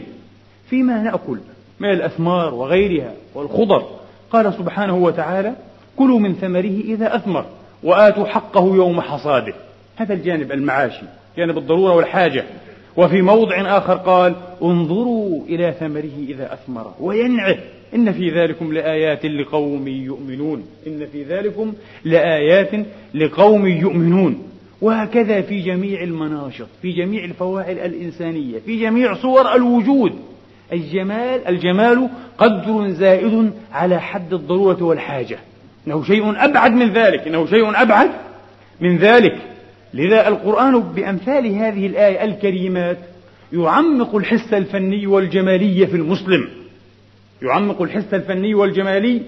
فيما 0.69 0.97
نأكل 1.01 1.39
من 1.79 1.89
الأثمار 1.89 2.53
وغيرها 2.53 3.13
والخضر. 3.35 3.85
قال 4.31 4.53
سبحانه 4.53 4.95
وتعالى 4.95 5.53
كلوا 5.97 6.19
من 6.19 6.33
ثمره 6.33 6.79
إذا 6.85 7.15
أثمر 7.15 7.45
وآتوا 7.83 8.25
حقه 8.25 8.75
يوم 8.75 9.01
حصاده. 9.01 9.53
هذا 10.01 10.13
الجانب 10.13 10.51
المعاشي 10.51 11.05
جانب 11.37 11.57
الضرورة 11.57 11.95
والحاجة. 11.95 12.43
وفي 12.97 13.21
موضع 13.21 13.77
آخر 13.77 13.93
قال 13.93 14.35
انظروا 14.63 15.41
إلى 15.49 15.73
ثمره 15.79 16.25
إذا 16.27 16.53
أثمر 16.53 16.93
وينعه. 16.99 17.57
إن 17.95 18.11
في 18.11 18.29
ذلكم 18.29 18.73
لآيات 18.73 19.25
لقوم 19.25 19.87
يؤمنون. 19.87 20.65
إن 20.87 21.07
في 21.11 21.23
ذلكم 21.23 21.73
لآيات 22.03 22.85
لقوم 23.13 23.67
يؤمنون. 23.67 24.43
وهكذا 24.81 25.41
في 25.41 25.61
جميع 25.61 26.03
المناشط 26.03 26.67
في 26.81 26.91
جميع 26.91 27.23
الفواعل 27.23 27.79
الإنسانية 27.79 28.59
في 28.65 28.79
جميع 28.79 29.13
صور 29.13 29.55
الوجود. 29.55 30.13
الجمال 30.73 31.47
الجمال 31.47 32.09
قدر 32.37 32.89
زائد 32.89 33.51
على 33.71 34.01
حد 34.01 34.33
الضرورة 34.33 34.83
والحاجة. 34.83 35.39
إنه 35.87 36.03
شيء 36.03 36.43
أبعد 36.45 36.71
من 36.71 36.93
ذلك 36.93 37.27
إنه 37.27 37.45
شيء 37.45 37.81
أبعد 37.81 38.09
من 38.81 38.97
ذلك. 38.97 39.50
لذا 39.93 40.27
القرآن 40.27 40.79
بأمثال 40.79 41.47
هذه 41.47 41.87
الآية 41.87 42.23
الكريمات 42.23 42.97
يعمق 43.53 44.15
الحس 44.15 44.53
الفني 44.53 45.07
والجمالي 45.07 45.87
في 45.87 45.95
المسلم. 45.95 46.47
يعمق 47.41 47.81
الحس 47.81 48.13
الفني 48.13 48.53
والجمالي 48.55 49.21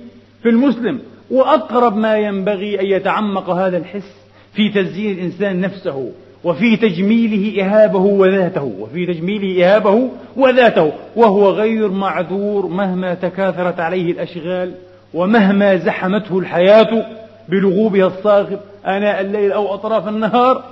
في 0.43 0.49
المسلم. 0.49 0.99
وأقرب 1.31 1.97
ما 1.97 2.17
ينبغي 2.17 2.79
أن 2.79 2.85
يتعمق 2.85 3.49
هذا 3.49 3.77
الحس 3.77 4.15
في 4.53 4.69
تزيين 4.69 5.17
الإنسان 5.17 5.61
نفسه 5.61 6.11
وفي 6.43 6.77
تجميله 6.77 7.63
إهابه 7.63 7.99
وذاته 7.99 8.63
وفي 8.79 9.05
تجميله 9.05 9.65
إهابه 9.65 10.09
وذاته. 10.35 10.91
وهو 11.15 11.49
غير 11.49 11.89
معذور 11.91 12.67
مهما 12.67 13.13
تكاثرت 13.13 13.79
عليه 13.79 14.11
الأشغال 14.11 14.73
ومهما 15.13 15.75
زحمته 15.75 16.39
الحياة 16.39 17.05
بلغوبها 17.49 18.07
الصاخب 18.07 18.59
آناء 18.85 19.21
الليل 19.21 19.51
أو 19.51 19.73
أطراف 19.73 20.07
النهار 20.07 20.63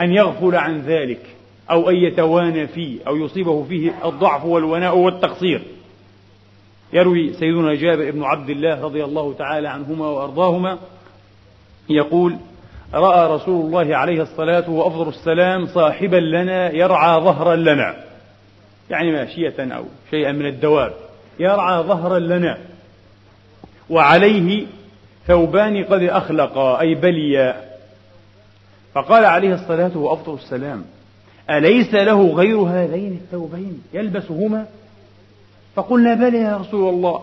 أن 0.00 0.12
يغفل 0.12 0.56
عن 0.56 0.80
ذلك 0.80 1.20
أو 1.70 1.90
أن 1.90 1.96
يتوانى 1.96 2.66
فيه 2.66 2.98
أو 3.06 3.16
يصيبه 3.16 3.64
فيه 3.64 3.92
الضعف 4.04 4.44
والوناء 4.44 4.96
والتقصير. 4.96 5.62
يروي 6.92 7.32
سيدنا 7.32 7.74
جابر 7.74 8.10
بن 8.10 8.22
عبد 8.22 8.50
الله 8.50 8.84
رضي 8.84 9.04
الله 9.04 9.34
تعالى 9.38 9.68
عنهما 9.68 10.06
وأرضاهما 10.06 10.78
يقول 11.88 12.36
رأى 12.94 13.34
رسول 13.34 13.66
الله 13.66 13.96
عليه 13.96 14.22
الصلاة 14.22 14.70
وأفضل 14.70 15.08
السلام 15.08 15.66
صاحبا 15.66 16.16
لنا 16.16 16.70
يرعى 16.70 17.20
ظهرا 17.20 17.56
لنا. 17.56 17.96
يعني 18.90 19.12
ماشية 19.12 19.54
أو 19.58 19.84
شيئا 20.10 20.32
من 20.32 20.46
الدواب. 20.46 20.92
يرعى 21.38 21.82
ظهرا 21.82 22.18
لنا. 22.18 22.58
وعليه 23.90 24.66
ثوبان 25.26 25.84
قد 25.84 26.02
أخلقا 26.02 26.80
أي 26.80 26.94
بليا. 26.94 27.74
فقال 28.94 29.24
عليه 29.24 29.54
الصلاة 29.54 29.98
وأفضل 29.98 30.34
السلام 30.34 30.84
أليس 31.50 31.94
له 31.94 32.26
غير 32.26 32.56
هذين 32.56 33.20
الثوبين؟ 33.24 33.82
يلبسهما؟ 33.94 34.66
فقلنا 35.76 36.14
بلى 36.14 36.38
يا 36.38 36.56
رسول 36.56 36.94
الله 36.94 37.22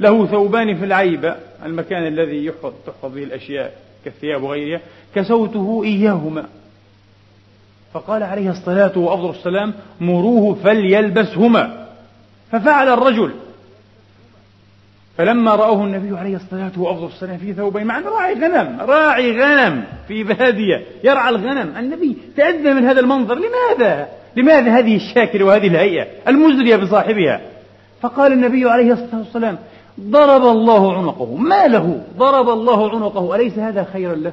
له 0.00 0.26
ثوبان 0.26 0.78
في 0.78 0.84
العيبة 0.84 1.36
المكان 1.64 2.06
الذي 2.06 2.44
يحفظ 2.46 2.72
تحفظ 2.86 3.14
به 3.14 3.22
الأشياء 3.22 3.72
كالثياب 4.04 4.42
وغيرها 4.42 4.80
كسوته 5.14 5.82
إياهما. 5.84 6.46
فقال 7.92 8.22
عليه 8.22 8.50
الصلاة 8.50 8.98
وأفضل 8.98 9.30
السلام 9.30 9.74
مروه 10.00 10.54
فليلبسهما. 10.54 11.86
ففعل 12.52 12.88
الرجل 12.88 13.32
فلما 15.18 15.54
رأوه 15.54 15.84
النبي 15.84 16.18
عليه 16.18 16.36
الصلاة 16.36 16.72
وأفضل 16.76 17.06
السلام 17.06 17.38
في 17.38 17.52
ثوبين 17.52 17.86
مع 17.86 18.00
راعي 18.00 18.34
غنم 18.34 18.80
راعي 18.80 19.32
غنم 19.32 19.84
في 20.08 20.24
بادية 20.24 20.84
يرعى 21.04 21.28
الغنم. 21.28 21.76
النبي 21.78 22.16
تأذى 22.36 22.72
من 22.74 22.84
هذا 22.84 23.00
المنظر. 23.00 23.34
لماذا؟ 23.34 24.08
لماذا 24.36 24.78
هذه 24.78 24.96
الشاكلة 24.96 25.44
وهذه 25.44 25.66
الهيئة 25.66 26.06
المزرية 26.28 26.76
بصاحبها؟ 26.76 27.40
فقال 28.00 28.32
النبي 28.32 28.70
عليه 28.70 28.92
الصلاة 28.92 29.18
والسلام 29.18 29.58
ضرب 30.00 30.42
الله 30.42 30.96
عنقه. 30.96 31.34
ما 31.36 31.66
له؟ 31.66 32.00
ضرب 32.16 32.48
الله 32.48 32.90
عنقه. 32.90 33.34
أليس 33.34 33.58
هذا 33.58 33.84
خيرا 33.92 34.14
له؟ 34.14 34.32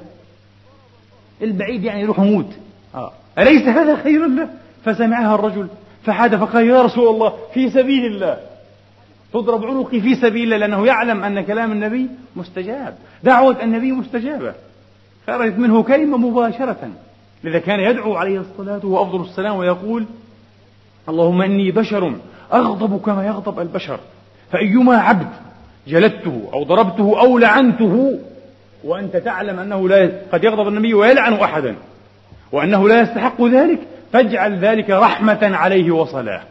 البعيد 1.42 1.84
يعني 1.84 2.02
يروح 2.02 2.20
يموت. 2.20 2.50
آه. 2.96 3.12
أليس 3.40 3.68
هذا 3.68 3.96
خيرا 3.96 4.28
له؟ 4.28 4.50
فسمعها 4.86 5.36
الرجل 5.36 5.68
فحاد 6.04 6.36
فقال 6.36 6.68
يا 6.68 6.82
رسول 6.82 7.08
الله 7.16 7.34
في 7.54 7.70
سبيل 7.70 8.06
الله. 8.06 8.38
تضرب 9.34 9.66
عنقي 9.66 10.02
في 10.02 10.16
سبيل 10.16 10.44
الله 10.44 10.58
لأنه 10.58 10.86
يعلم 10.86 11.24
أن 11.24 11.42
كلام 11.42 11.72
النبي 11.72 12.08
مستجاب 12.36 12.96
دعوة 13.24 13.64
النبي 13.64 13.92
مستجابة. 13.92 14.54
خرجت 15.28 15.58
منه 15.58 15.84
كلمة 15.84 16.18
مباشرة. 16.18 16.90
لذا 17.44 17.60
كان 17.60 17.80
يدعو 17.80 18.16
عليه 18.16 18.40
الصلاة 18.40 18.86
وأفضل 18.86 19.22
السلام 19.22 19.56
ويقول 19.56 20.06
اللهم 21.10 21.42
إني 21.42 21.72
بشر 21.72 22.14
أغضب 22.54 23.02
كما 23.02 23.26
يغضب 23.26 23.60
البشر 23.60 24.00
فأيما 24.52 24.98
عبد 24.98 25.28
جلدته 25.88 26.50
أو 26.54 26.64
ضربته 26.64 27.20
أو 27.20 27.38
لعنته 27.38 28.20
وأنت 28.84 29.18
تعلم 29.18 29.60
أنه 29.60 29.90
لا 29.90 30.12
قد 30.32 30.44
يغضب 30.44 30.68
النبي 30.68 30.94
ويلعن 30.94 31.34
أحدا 31.34 31.76
وأنه 32.52 32.88
لا 32.90 33.02
يستحق 33.02 33.42
ذلك 33.42 33.80
فاجعل 34.14 34.60
ذلك 34.60 34.90
رحمة 34.90 35.40
عليه 35.42 35.92
وصلاة. 35.92 36.42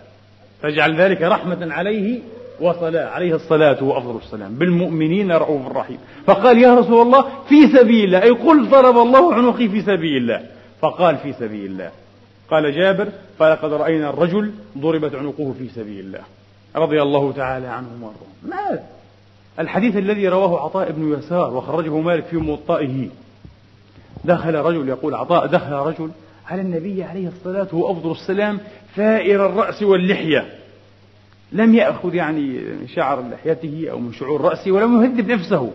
فاجعل 0.63 1.01
ذلك 1.01 1.23
رحمة 1.23 1.75
عليه 1.75 2.21
وصلاة 2.61 3.07
عليه 3.07 3.35
الصلاة 3.35 3.85
وأفضل 3.85 4.17
السلام. 4.17 4.55
بالمؤمنين 4.55 5.33
رؤوف 5.33 5.77
رحيم. 5.77 5.99
فقال 6.27 6.59
يا 6.59 6.75
رسول 6.75 7.07
الله 7.07 7.25
في 7.49 7.67
سبيل 7.67 8.05
الله. 8.05 8.23
أي 8.23 8.31
قل 8.31 8.69
ضرب 8.69 8.97
الله 8.97 9.35
عنقي 9.35 9.69
في 9.69 9.83
سبيل 9.83 10.17
الله. 10.17 10.43
فقال 10.81 11.17
في 11.17 11.33
سبيل 11.33 11.71
الله. 11.71 11.91
قال 12.51 12.73
جابر 12.73 13.09
فلقد 13.39 13.73
رأينا 13.73 14.11
الرجل 14.11 14.53
ضربت 14.79 15.15
عنقه 15.15 15.55
في 15.59 15.69
سبيل 15.69 16.01
الله. 16.01 16.21
رضي 16.77 17.03
الله 17.03 17.33
تعالى 17.33 17.67
عنهم 17.67 18.03
وأرضاهم. 18.03 18.33
ماذا 18.43 18.83
الحديث 19.59 19.97
الذي 19.97 20.29
رواه 20.29 20.65
عطاء 20.65 20.93
بن 20.93 21.19
يسار 21.19 21.55
وخرجه 21.55 21.99
مالك 21.99 22.25
في 22.25 22.37
موطئه 22.37 23.09
دخل 24.25 24.55
رجل 24.55 24.89
يقول 24.89 25.15
عطاء 25.15 25.47
دخل 25.47 25.73
رجل 25.73 26.11
على 26.49 26.63
النبي 26.63 27.05
عليه 27.05 27.29
الصلاة 27.29 27.69
وأفضل 27.73 28.11
السلام 28.11 28.61
ثائر 28.97 29.47
الرأس 29.47 29.83
واللحية. 29.83 30.62
لم 31.53 31.75
يأخذ 31.75 32.15
يعني 32.15 32.61
شعر 32.95 33.25
لحيته 33.29 33.87
أو 33.91 33.99
من 33.99 34.13
شعور 34.13 34.41
رأسه 34.41 34.73
ولم 34.73 35.03
يهذب 35.03 35.31
نفسه. 35.31 35.73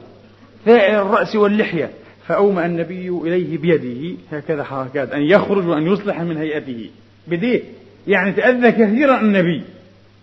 ثائر 0.65 1.01
الرأس 1.01 1.35
واللحية. 1.35 1.89
فأومأ 2.27 2.65
النبي 2.65 3.09
إليه 3.09 3.57
بيده. 3.57 4.17
هكذا 4.31 4.63
حركات. 4.63 5.11
أن 5.11 5.21
يخرج 5.21 5.67
وأن 5.67 5.87
يصلح 5.87 6.21
من 6.21 6.37
هيئته. 6.37 6.89
بديه. 7.27 7.61
يعني 8.07 8.31
تأذى 8.31 8.71
كثيرا 8.71 9.21
النبي. 9.21 9.63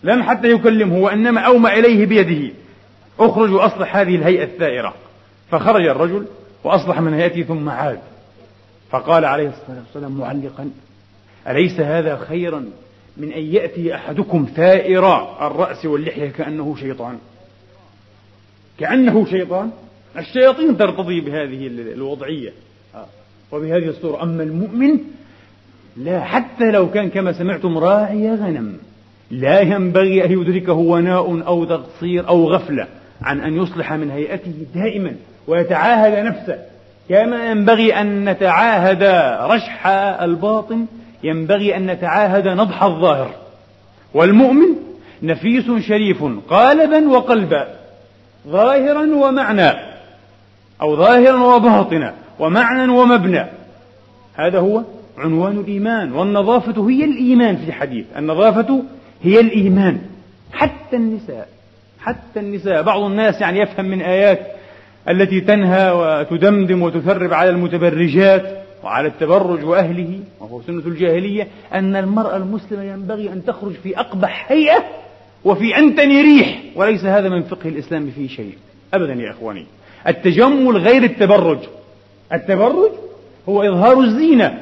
لم 0.05 0.23
حتى 0.23 0.51
يكلمه. 0.51 0.99
وإنما 0.99 1.41
أومأ 1.41 1.75
إليه 1.75 2.07
بيده. 2.07 2.55
أخرج 3.19 3.53
وأصلح 3.53 3.97
هذه 3.97 4.17
الهيئة 4.17 4.45
الثائرة. 4.45 4.95
فخرج 5.51 5.87
الرجل 5.87 6.27
وأصلح 6.65 7.01
من 7.01 7.15
هيئته 7.15 7.43
ثم 7.43 7.69
عاد. 7.69 7.99
فقال 8.91 9.25
عليه 9.25 9.49
الصلاة 9.49 9.79
والسلام 9.87 10.19
معلقا. 10.19 10.71
أليس 11.49 11.81
هذا 11.81 12.17
خيرا؟ 12.17 12.65
من 13.17 13.33
أن 13.33 13.43
يأتي 13.43 13.95
أحدكم 13.95 14.47
ثائر 14.57 15.07
الرأس 15.47 15.87
واللحية 15.87 16.29
كأنه 16.29 16.77
شيطان. 16.77 17.19
كأنه 18.79 19.27
شيطان. 19.27 19.71
الشياطين 20.19 20.77
ترتضي 20.77 21.21
بهذه 21.21 21.67
الوضعية. 21.67 22.53
آه. 22.95 23.07
وبهذه 23.53 23.89
الصورة. 23.89 24.23
أما 24.23 24.43
المؤمن 24.43 24.99
لا 25.97 26.21
حتى 26.21 26.71
لو 26.71 26.91
كان 26.91 27.11
كما 27.11 27.33
سمعتم 27.33 27.79
راعي 27.79 28.31
غنم 28.31 28.77
لا 29.31 29.61
ينبغي 29.61 30.25
أن 30.25 30.33
يدركه 30.33 30.73
وناء 30.73 31.47
أو 31.47 31.65
تقصير 31.65 32.29
أو 32.29 32.49
غفلة 32.49 32.87
عن 33.23 33.41
أن 33.41 33.63
يصلح 33.63 33.93
من 33.93 34.11
هيئته 34.11 34.53
دائما 34.75 35.17
ويتعاهد 35.47 36.27
نفسه. 36.27 36.59
كما 37.09 37.51
ينبغي 37.51 37.95
أن 37.95 38.29
نتعاهد 38.29 39.03
رشح 39.53 39.87
الباطن 40.23 40.87
ينبغي 41.25 41.77
أن 41.77 41.87
نتعاهد 41.87 42.49
نضح 42.49 42.83
الظاهر. 42.83 43.31
والمؤمن 44.15 44.67
نفيس 45.23 45.65
شريف 45.89 46.25
قالبا 46.49 47.09
وقلبا 47.09 47.69
ظاهرا 48.49 49.15
ومعنى 49.15 49.71
أو 50.83 50.97
ظاهرا 50.97 51.57
وباطنا 51.57 52.15
ومعنى 52.39 52.93
ومبنى. 52.93 53.47
هذا 54.35 54.59
هو 54.59 54.83
عنوان 55.19 55.59
الإيمان 55.59 56.13
والنظافة 56.13 56.91
هي 56.91 57.05
الإيمان 57.05 57.57
في 57.57 57.69
الحديث. 57.69 58.05
النظافة 58.17 58.83
هي 59.23 59.41
الإيمان. 59.41 60.01
حتى 60.53 60.97
النساء 60.97 61.49
حتى 62.01 62.41
النساء 62.41 62.83
بعض 62.83 63.03
الناس 63.03 63.41
يعني 63.41 63.61
يفهم 63.61 63.85
من 63.85 64.03
آيات 64.03 64.41
التي 65.09 65.41
تنهى 65.41 65.91
وتدمدم 65.91 66.83
وتثرب 66.83 67.33
على 67.33 67.51
المتبرجات. 67.51 68.64
وعلى 68.85 69.09
التبرج 69.09 69.65
وأهله 69.65 70.21
وهو 70.41 70.63
سنة 70.63 70.83
الجاهلية 70.87 71.49
أن 71.75 71.97
المرأة 71.97 72.37
المسلمة 72.37 72.83
ينبغي 72.83 73.33
أن 73.33 73.45
تخرج 73.45 73.73
في 73.73 74.01
أقبح 74.01 74.53
هيئة 74.53 74.85
وفي 75.45 75.79
أنتن 75.79 76.09
ريح 76.09 76.63
وليس 76.77 77.05
هذا 77.05 77.29
من 77.29 77.43
فقه 77.43 77.69
الإسلام 77.69 78.11
في 78.11 78.29
شيء. 78.29 78.55
أبدا 78.95 79.13
يا 79.13 79.31
إخواني. 79.31 79.67
التجمل 80.09 80.77
غير 80.77 81.03
التبرج. 81.03 81.59
التبرج 82.33 82.91
هو 83.49 83.63
إظهار 83.63 84.01
الزينة. 84.01 84.61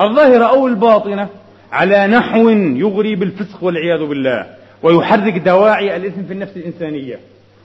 الظاهرة 0.00 0.44
أو 0.44 0.66
الباطنة. 0.66 1.28
على 1.72 2.06
نحو 2.06 2.48
يغري 2.50 3.16
بالفسق 3.16 3.64
والعياذ 3.64 4.06
بالله. 4.06 4.46
ويحرك 4.82 5.38
دواعي 5.38 5.96
الإثم 5.96 6.22
في 6.22 6.32
النفس 6.32 6.56
الإنسانية. 6.56 7.18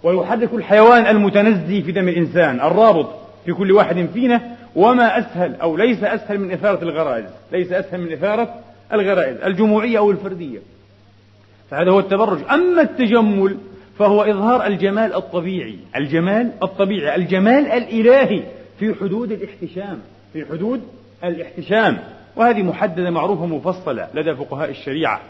ويحرك 0.04 0.54
الحيوان 0.54 1.08
المتنزي 1.08 1.82
في 1.82 1.92
دم 1.92 2.08
الإنسان. 2.08 2.62
الرابط 2.62 3.10
في 3.46 3.54
كل 3.54 3.72
واحد 3.72 4.08
فينا 4.14 4.42
وما 4.76 5.20
أسهل 5.20 5.56
أو 5.56 5.78
ليس 5.78 6.04
أسهل 6.04 6.40
من 6.40 6.52
إثارة 6.52 6.84
الغرائز 6.84 7.30
ليس 7.52 7.72
أسهل 7.72 8.02
من 8.02 8.12
إثارة 8.12 8.56
الغرائز 8.94 9.38
الجموعية 9.38 9.98
أو 9.98 10.12
الفردية. 10.12 10.60
فهذا 11.70 11.92
هو 11.92 12.00
التبرج. 12.00 12.40
أما 12.52 12.82
التجمل 12.82 13.58
فهو 14.00 14.24
إظهار 14.24 14.66
الجمال 14.66 15.16
الطبيعي 15.16 15.78
الجمال 15.96 16.52
الطبيعي 16.64 17.16
الجمال 17.16 17.68
الإلهي 17.68 18.44
في 18.80 18.94
حدود 18.94 19.32
الاحتشام 19.32 20.00
في 20.34 20.46
حدود 20.46 20.82
الاحتشام. 21.24 21.98
وهذه 22.36 22.64
محددة 22.64 23.10
معروفة 23.10 23.46
مفصلة 23.46 24.08
لدى 24.14 24.36
فقهاء 24.36 24.70
الشريعة. 24.70 25.22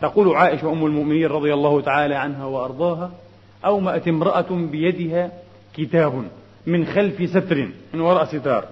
تقول 0.00 0.36
عائشة 0.36 0.72
أم 0.72 0.86
المؤمنين 0.86 1.26
رضي 1.26 1.54
الله 1.54 1.80
تعالى 1.80 2.14
عنها 2.14 2.44
وأرضاها 2.44 3.10
أومأت 3.64 4.08
امرأة 4.08 4.46
بيدها 4.50 5.32
كتاب. 5.74 6.24
من 6.66 6.86
خلف 6.86 7.30
ستر 7.30 7.68
من 7.94 8.00
وراء 8.00 8.24
ستار. 8.24 8.64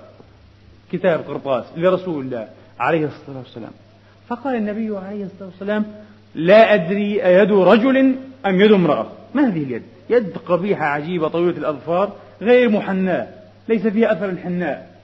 كتاب 0.92 1.20
قرطاس 1.20 1.64
لرسول 1.76 2.24
الله 2.24 2.48
عليه 2.80 3.06
الصلاة 3.06 3.38
والسلام. 3.38 3.70
فقال 4.28 4.56
النبي 4.56 4.96
عليه 4.96 5.24
الصلاة 5.24 5.48
والسلام 5.48 5.84
لا 6.34 6.74
أدري 6.74 7.26
أيد 7.26 7.52
رجل 7.52 8.16
أم 8.46 8.60
يد 8.60 8.72
امرأة. 8.72 9.06
ما 9.34 9.48
هذه 9.48 9.62
اليد؟ 9.62 9.82
يد 10.10 10.36
قبيحة 10.36 10.84
عجيبة 10.84 11.28
طويلة 11.28 11.58
الأظفار 11.58 12.12
غير 12.40 12.70
محناة 12.70 13.26
ليس 13.68 13.86
فيها 13.86 14.12
أثر 14.12 14.28
الحناء. 14.28 14.98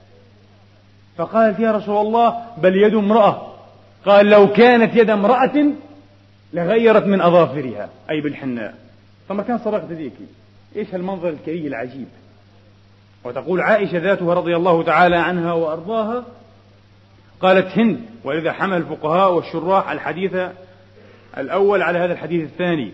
فقالت 1.17 1.59
يا 1.59 1.71
رسول 1.71 2.07
الله 2.07 2.37
بل 2.57 2.83
يد 2.83 2.93
امرأة. 2.93 3.53
قال 4.05 4.25
لو 4.25 4.51
كانت 4.51 4.95
يد 4.95 5.09
امرأة 5.09 5.71
لغيرت 6.53 7.03
من 7.03 7.21
أظافرها 7.21 7.89
أي 8.09 8.21
بالحناء. 8.21 8.75
فما 9.29 9.43
كان 9.43 9.57
صدقت 9.57 9.91
ذيك 9.91 10.13
إيش 10.75 10.93
هالمنظر 10.93 11.29
الكريه 11.29 11.67
العجيب؟ 11.67 12.07
وتقول 13.25 13.61
عائشة 13.61 13.97
ذاتها 13.97 14.33
رضي 14.33 14.55
الله 14.55 14.83
تعالى 14.83 15.15
عنها 15.15 15.53
وأرضاها 15.53 16.25
قالت 17.41 17.77
هند 17.77 17.99
ولذا 18.23 18.51
حمل 18.51 18.77
الفقهاء 18.77 19.33
والشراح 19.33 19.91
الحديث 19.91 20.35
الأول 21.37 21.81
على 21.81 21.99
هذا 21.99 22.13
الحديث 22.13 22.43
الثاني 22.43 22.91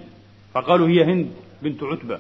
فقالوا 0.53 0.87
هي 0.87 1.03
هند 1.03 1.31
بنت 1.61 1.83
عتبة. 1.83 2.19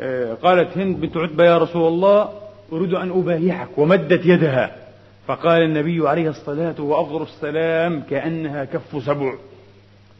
آه، 0.00 0.34
قالت 0.34 0.78
هند 0.78 1.00
بنت 1.00 1.16
عتبة 1.16 1.44
يا 1.44 1.58
رسول 1.58 1.88
الله 1.88 2.28
أريد 2.72 2.94
أن 2.94 3.10
أبايعك 3.10 3.78
ومدت 3.78 4.26
يدها. 4.26 4.76
فقال 5.26 5.62
النبي 5.62 6.08
عليه 6.08 6.28
الصلاة 6.30 6.80
وأفضل 6.80 7.22
السلام 7.22 8.02
كأنها 8.10 8.64
كف 8.64 9.02
سبع. 9.06 9.34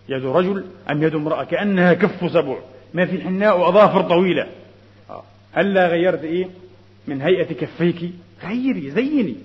يد 0.09 0.25
رجل 0.25 0.65
أم 0.91 1.03
يد 1.03 1.15
امرأة؟ 1.15 1.45
كأنها 1.45 1.95
كف 1.95 2.33
سبع. 2.33 2.57
ما 2.95 3.07
في 3.07 3.17
الحناء 3.17 3.61
وأظافر 3.61 4.03
طويلة. 4.03 4.47
هلا 5.55 5.89
غيرت 5.89 6.25
إيه؟ 6.25 6.49
من 7.09 7.23
هيئة 7.23 7.53
كفيك. 7.53 8.11
غيري 8.45 8.91
زيني. 8.91 9.37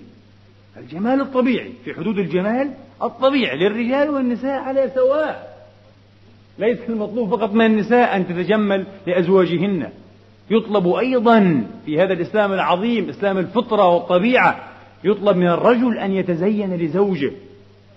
الجمال 0.76 1.20
الطبيعي. 1.20 1.72
في 1.84 1.94
حدود 1.94 2.18
الجمال 2.18 2.70
الطبيعي 3.02 3.56
للرجال 3.58 4.10
والنساء 4.10 4.60
على 4.60 4.90
سواء. 4.94 5.50
ليس 6.58 6.78
المطلوب 6.88 7.30
فقط 7.30 7.52
من 7.52 7.66
النساء 7.66 8.16
أن 8.16 8.28
تتجمل 8.28 8.86
لأزواجهن. 9.06 9.88
يطلب 10.50 10.88
أيضا 10.88 11.64
في 11.86 12.00
هذا 12.00 12.12
الإسلام 12.12 12.52
العظيم 12.52 13.08
إسلام 13.08 13.38
الفطرة 13.38 13.88
والطبيعة 13.88 14.68
يطلب 15.04 15.36
من 15.36 15.48
الرجل 15.48 15.98
أن 15.98 16.12
يتزين 16.12 16.76
لزوجه. 16.76 17.32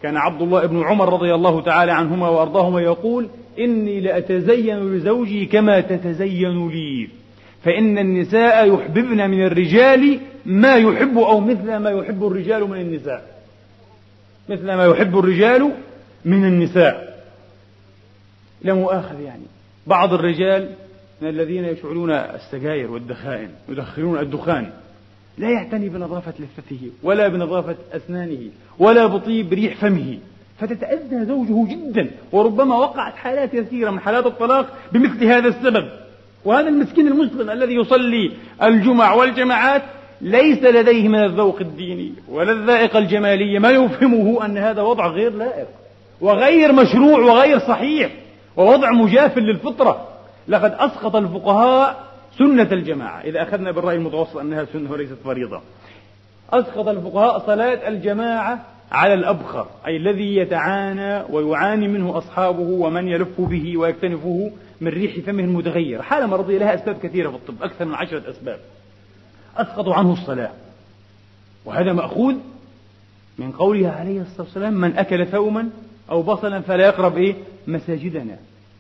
كان 0.03 0.17
عبد 0.17 0.41
الله 0.41 0.65
بن 0.65 0.83
عمر 0.83 1.13
رضي 1.13 1.33
الله 1.33 1.61
تعالى 1.61 1.91
عنهما 1.91 2.29
وأرضاهما 2.29 2.81
يقول 2.81 3.27
إني 3.59 3.99
لأتزين 3.99 4.93
لزوجي 4.93 5.45
كما 5.45 5.81
تتزين 5.81 6.67
لي. 6.69 7.22
فإن 7.63 7.97
النساء 7.97 8.75
يحببن 8.75 9.29
من 9.29 9.45
الرجال 9.45 10.19
ما 10.45 10.75
يحب 10.75 11.17
أو 11.17 11.39
مثل 11.39 11.77
ما 11.77 11.89
يحب 11.89 12.27
الرجال 12.27 12.69
من 12.69 12.81
النساء. 12.81 13.33
مثل 14.49 14.65
ما 14.65 14.85
يحب 14.85 15.19
الرجال 15.19 15.71
من 16.25 16.45
النساء. 16.45 17.23
لا 18.61 18.73
مؤاخذ 18.73 19.19
يعني. 19.21 19.43
بعض 19.87 20.13
الرجال 20.13 20.69
من 21.21 21.29
الذين 21.29 21.65
يشعلون 21.65 22.11
السجاير 22.11 22.91
والدخائن 22.91 23.49
يدخنون 23.69 24.19
الدخان 24.19 24.69
لا 25.37 25.49
يعتني 25.49 25.89
بنظافة 25.89 26.33
لثته 26.39 26.89
ولا 27.03 27.27
بنظافة 27.27 27.75
أسنانه 27.93 28.39
ولا 28.79 29.05
بطيب 29.05 29.53
ريح 29.53 29.75
فمه. 29.75 30.17
فتتأذى 30.59 31.25
زوجه 31.25 31.67
جدا 31.71 32.11
وربما 32.31 32.75
وقعت 32.75 33.15
حالات 33.15 33.55
كثيرة 33.55 33.91
من 33.91 33.99
حالات 33.99 34.25
الطلاق 34.25 34.77
بمثل 34.91 35.25
هذا 35.25 35.47
السبب. 35.47 36.02
وهذا 36.45 36.69
المسكين 36.69 37.07
المسلم 37.07 37.49
الذي 37.49 37.75
يصلي 37.75 38.31
الجمع 38.63 39.13
والجماعات 39.13 39.81
ليس 40.21 40.63
لديه 40.63 41.07
من 41.07 41.23
الذوق 41.23 41.59
الديني 41.61 42.13
ولا 42.29 42.51
الذائقة 42.51 42.99
الجمالية 42.99 43.59
ما 43.59 43.69
يفهمه 43.69 44.45
أن 44.45 44.57
هذا 44.57 44.81
وضع 44.81 45.07
غير 45.07 45.31
لائق 45.33 45.67
وغير 46.21 46.71
مشروع 46.71 47.19
وغير 47.19 47.59
صحيح 47.59 48.11
ووضع 48.57 48.91
مجاف 48.91 49.37
للفطرة. 49.37 50.07
لقد 50.47 50.71
أسقط 50.71 51.15
الفقهاء 51.15 52.03
سنة 52.37 52.67
الجماعة. 52.71 53.21
إذا 53.21 53.41
أخذنا 53.43 53.71
بالرأي 53.71 53.95
المتوسط 53.95 54.37
أنها 54.37 54.65
سنة 54.65 54.91
وليست 54.91 55.17
فريضة. 55.23 55.61
أسقط 56.53 56.87
الفقهاء 56.87 57.39
صلاة 57.39 57.87
الجماعة 57.87 58.65
على 58.91 59.13
الأبخر 59.13 59.67
أي 59.87 59.97
الذي 59.97 60.35
يتعانى 60.35 61.23
ويعاني 61.29 61.87
منه 61.87 62.17
أصحابه 62.17 62.69
ومن 62.69 63.07
يلف 63.07 63.41
به 63.41 63.77
ويكتنفه 63.77 64.51
من 64.83 64.91
ريح 64.91 65.19
فمه 65.19 65.43
المتغير. 65.43 66.01
حالة 66.01 66.25
مرضية 66.25 66.57
لها 66.57 66.75
أسباب 66.75 66.97
كثيرة 67.03 67.29
في 67.29 67.35
الطب 67.35 67.63
أكثر 67.63 67.85
من 67.85 67.93
عشرة 67.93 68.29
أسباب. 68.29 68.59
أسقطوا 69.57 69.93
عنه 69.93 70.13
الصلاة. 70.13 70.51
وهذا 71.65 71.93
مأخوذ 71.93 72.35
من 73.37 73.51
قوله 73.51 73.89
عليه 73.89 74.21
الصلاة 74.21 74.41
والسلام 74.41 74.73
من 74.73 74.97
أكل 74.97 75.27
ثوما 75.27 75.69
أو 76.09 76.21
بصلا 76.21 76.61
فلا 76.61 76.85
يقرب 76.85 77.17
إيه؟ 77.17 77.35
مساجدنا 77.67 78.37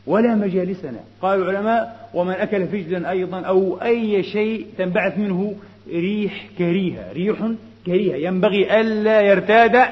ولا 0.07 0.35
مجالسنا. 0.35 0.99
قال 1.21 1.41
العلماء 1.41 2.09
ومن 2.13 2.33
أكل 2.33 2.67
فجلا 2.67 3.09
أيضا 3.09 3.41
أو 3.41 3.81
أي 3.81 4.23
شيء 4.23 4.67
تنبعث 4.77 5.17
منه 5.17 5.55
ريح 5.89 6.47
كريهة. 6.57 7.11
ريح 7.11 7.51
كريهة. 7.85 8.15
ينبغي 8.15 8.81
ألا 8.81 9.21
يرتاد 9.21 9.87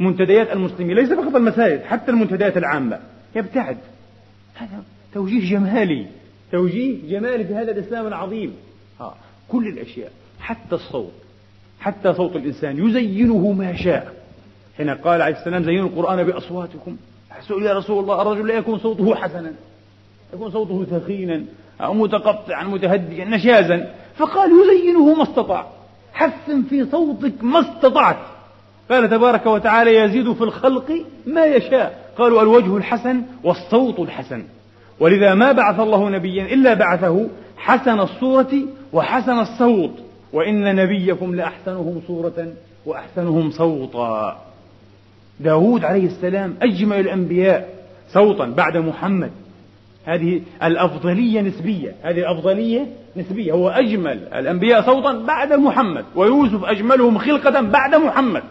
منتديات 0.00 0.52
المسلمين. 0.52 0.96
ليس 0.96 1.12
فقط 1.12 1.34
المساجد 1.36 1.82
حتى 1.82 2.10
المنتديات 2.10 2.56
العامة. 2.56 2.98
يبتعد. 3.36 3.78
هذا 4.54 4.82
توجيه 5.18 5.50
جمالي. 5.50 6.06
توجيه 6.52 6.96
جمالي 7.10 7.44
في 7.44 7.54
هذا 7.54 7.70
الإسلام 7.70 8.06
العظيم. 8.06 8.54
آه. 9.00 9.14
كل 9.48 9.68
الأشياء 9.68 10.10
حتى 10.40 10.74
الصوت 10.74 11.12
حتى 11.80 12.14
صوت 12.14 12.36
الإنسان 12.36 12.88
يزينه 12.88 13.52
ما 13.52 13.76
شاء. 13.76 14.14
حين 14.76 14.90
قال 14.90 15.22
عليه 15.22 15.36
السلام 15.36 15.64
زينوا 15.64 15.88
القرآن 15.88 16.22
بأصواتكم. 16.22 16.96
سئل 17.48 17.62
يا 17.62 17.74
رسول 17.74 18.02
الله 18.02 18.22
الرجل 18.22 18.46
لا 18.46 18.54
يكون 18.54 18.78
صوته 18.78 19.14
حسنا 19.14 19.52
يكون 20.34 20.50
صوته 20.50 20.84
ثخينا 20.84 21.42
أو 21.80 21.94
متقطعا 21.94 22.64
متهديا 22.64 23.24
نشازا. 23.24 23.94
فقال 24.16 24.50
يزينه 24.50 25.14
ما 25.14 25.22
استطاع. 25.22 25.66
حسن 26.12 26.62
في 26.62 26.86
صوتك 26.90 27.44
ما 27.44 27.60
استطعت. 27.60 28.18
قال 28.90 29.10
تبارك 29.10 29.46
وتعالى 29.46 29.96
يزيد 29.96 30.32
في 30.32 30.44
الخلق 30.44 31.04
ما 31.26 31.44
يشاء. 31.46 32.12
قالوا 32.18 32.42
الوجه 32.42 32.76
الحسن 32.76 33.22
والصوت 33.44 33.98
الحسن. 33.98 34.44
ولذا 35.00 35.34
ما 35.34 35.52
بعث 35.52 35.80
الله 35.80 36.08
نبيا 36.08 36.44
إلا 36.44 36.74
بعثه 36.74 37.28
حسن 37.56 38.00
الصورة 38.00 38.52
وحسن 38.92 39.38
الصوت. 39.38 39.90
وإن 40.32 40.76
نبيكم 40.76 41.34
لأحسنهم 41.34 42.00
صورة 42.06 42.52
وأحسنهم 42.86 43.50
صوتا. 43.50 44.38
داود 45.40 45.84
عليه 45.84 46.06
السلام 46.06 46.54
أجمل 46.62 47.00
الأنبياء 47.00 47.68
صوتا 48.12 48.44
بعد 48.44 48.76
محمد. 48.76 49.30
هذه 50.06 50.40
الأفضلية 50.62 51.40
نسبية. 51.40 51.94
هذه 52.02 52.18
الأفضلية 52.18 52.86
نسبية. 53.16 53.52
هو 53.52 53.68
أجمل 53.68 54.20
الأنبياء 54.34 54.82
صوتا 54.82 55.12
بعد 55.12 55.52
محمد. 55.52 56.04
ويوسف 56.14 56.64
أجملهم 56.64 57.18
خلقة 57.18 57.60
بعد 57.60 57.94
محمد. 57.94 58.42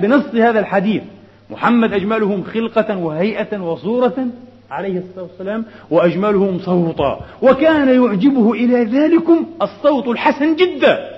بنص 0.00 0.34
هذا 0.34 0.60
الحديث. 0.60 1.02
محمد 1.50 1.92
أجملهم 1.92 2.42
خلقة 2.42 2.98
وهيئة 2.98 3.58
وصورة 3.58 4.26
عليه 4.70 4.98
الصلاة 4.98 5.22
والسلام 5.22 5.64
وأجملهم 5.90 6.58
صوتا. 6.58 7.20
وكان 7.42 7.88
يعجبه 8.04 8.52
إلى 8.52 8.84
ذلكم 8.84 9.46
الصوت 9.62 10.08
الحسن 10.08 10.56
جدا. 10.56 11.10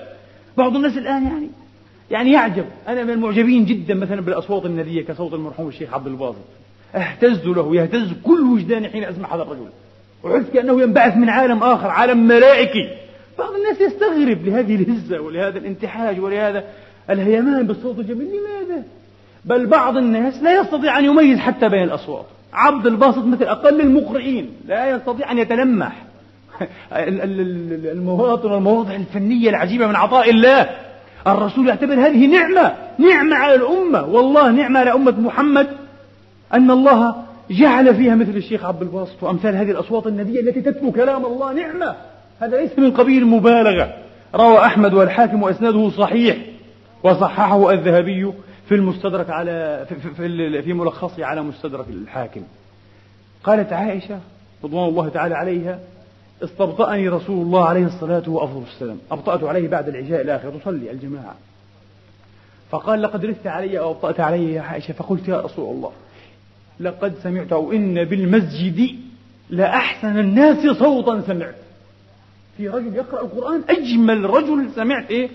بعض 0.57 0.77
الناس 0.77 0.99
الآن 0.99 1.27
يعني 1.27 1.49
يعني 2.11 2.33
يعجب. 2.33 2.65
أنا 2.89 3.05
من 3.05 3.11
المعجبين 3.11 3.65
جدا 3.65 3.95
مثلا 3.95 4.21
بالأصوات 4.21 4.67
الندية 4.67 5.05
كصوت 5.05 5.35
المرحوم 5.35 5.69
الشيخ 5.69 5.95
عبد 5.95 6.07
الباسط 6.07 6.37
اهتز 6.95 7.47
له 7.47 7.77
يهتز 7.77 8.13
كل 8.25 8.41
وجداني 8.41 8.89
حين 8.89 9.05
أسمع 9.05 9.35
هذا 9.35 9.43
الرجل. 9.43 9.69
وحس 10.25 10.45
كأنه 10.55 10.83
ينبعث 10.83 11.17
من 11.17 11.29
عالم 11.29 11.63
آخر 11.63 11.89
عالم 11.89 12.29
ملائكي. 12.29 12.89
بعض 13.39 13.51
الناس 13.53 13.81
يستغرب 13.81 14.47
لهذه 14.47 14.75
الهزة 14.75 15.21
ولهذا 15.21 15.59
الانتحاج 15.59 16.21
ولهذا 16.21 16.65
الهيمان 17.11 17.67
بالصوت 17.67 17.99
الجميل. 17.99 18.27
لماذا؟ 18.27 18.83
بل 19.45 19.67
بعض 19.67 19.97
الناس 19.97 20.43
لا 20.43 20.61
يستطيع 20.61 20.99
أن 20.99 21.05
يميز 21.05 21.39
حتى 21.39 21.69
بين 21.69 21.83
الأصوات. 21.83 22.27
عبد 22.53 22.87
الباسط 22.87 23.25
مثل 23.25 23.45
أقل 23.45 23.81
المقرئين. 23.81 24.51
لا 24.69 24.91
يستطيع 24.91 25.33
أن 25.33 25.39
يتلمح. 25.39 25.93
المواطن 26.93 28.53
والمواضع 28.53 28.95
الفنية 28.95 29.51
العجيبة 29.51 29.87
من 29.87 29.97
عطاء 29.97 30.31
الله. 30.31 30.71
الرسول 31.27 31.69
يعتبر 31.69 31.95
هذه 31.95 32.27
نعمة. 32.27 32.75
نعمة 32.99 33.37
على 33.37 33.55
الأمة. 33.55 34.05
والله 34.05 34.51
نعمة 34.51 34.81
على 34.81 34.93
أمة 34.93 35.21
محمد. 35.21 35.67
أن 36.55 36.71
الله 36.71 37.15
جعل 37.51 37.95
فيها 37.95 38.15
مثل 38.15 38.37
الشيخ 38.37 38.65
عبد 38.65 38.83
الباسط 38.83 39.23
وأمثال 39.23 39.57
هذه 39.57 39.71
الأصوات 39.71 40.07
النبية 40.07 40.41
التي 40.41 40.61
تتلو 40.61 40.93
كلام 40.93 41.27
الله. 41.27 41.53
نعمة. 41.53 41.95
هذا 42.41 42.61
ليس 42.61 42.79
من 42.79 42.91
قبيل 42.91 43.23
المبالغة 43.23 43.95
روى 44.35 44.59
أحمد 44.59 44.95
والحاكم 44.95 45.43
وإسناده 45.43 45.91
صحيح. 45.91 46.37
وصححه 47.03 47.73
الذهبي 47.73 48.33
في 48.69 48.75
المستدرك 48.75 49.31
على 49.31 49.87
في, 49.89 49.95
في, 50.15 50.63
في 50.63 50.73
ملخصه 50.73 51.25
على 51.25 51.43
مستدرك 51.43 51.89
الحاكم. 51.89 52.43
قالت 53.45 53.73
عائشة 53.73 54.21
رضوان 54.65 54.89
الله 54.89 55.09
تعالى 55.09 55.35
عليها 55.35 55.81
استبطأني 56.45 57.09
رسول 57.09 57.47
الله 57.47 57.65
عليه 57.65 57.87
الصلاة 57.87 58.23
وأفضل 58.27 58.63
السلام. 58.63 58.99
أبطأت 59.11 59.45
عليه 59.45 59.69
بعد 59.69 59.89
العشاء 59.89 60.21
الآخر. 60.21 60.51
تصلي 60.51 60.91
الجماعة 60.91 61.35
فقال 62.71 63.03
لقد 63.03 63.25
رثت 63.25 63.47
علي 63.47 63.79
أو 63.79 63.91
أبطأت 63.91 64.21
علي 64.21 64.53
يا 64.53 64.61
عائشة. 64.61 64.93
فقلت 64.93 65.29
يا 65.29 65.41
رسول 65.41 65.77
الله 65.77 65.93
لقد 66.81 67.15
سمعت 67.23 67.53
أو 67.53 67.73
إن 67.73 68.05
بالمسجد 68.05 68.89
لأحسن 69.51 70.19
الناس 70.19 70.77
صوتا 70.77 71.23
سمعت. 71.27 71.55
في 72.57 72.69
رجل 72.69 72.97
يقرأ 72.97 73.23
القرآن 73.23 73.63
أجمل 73.69 74.31
رجل 74.31 74.71
سمعت 74.75 75.11
إيه؟ 75.11 75.29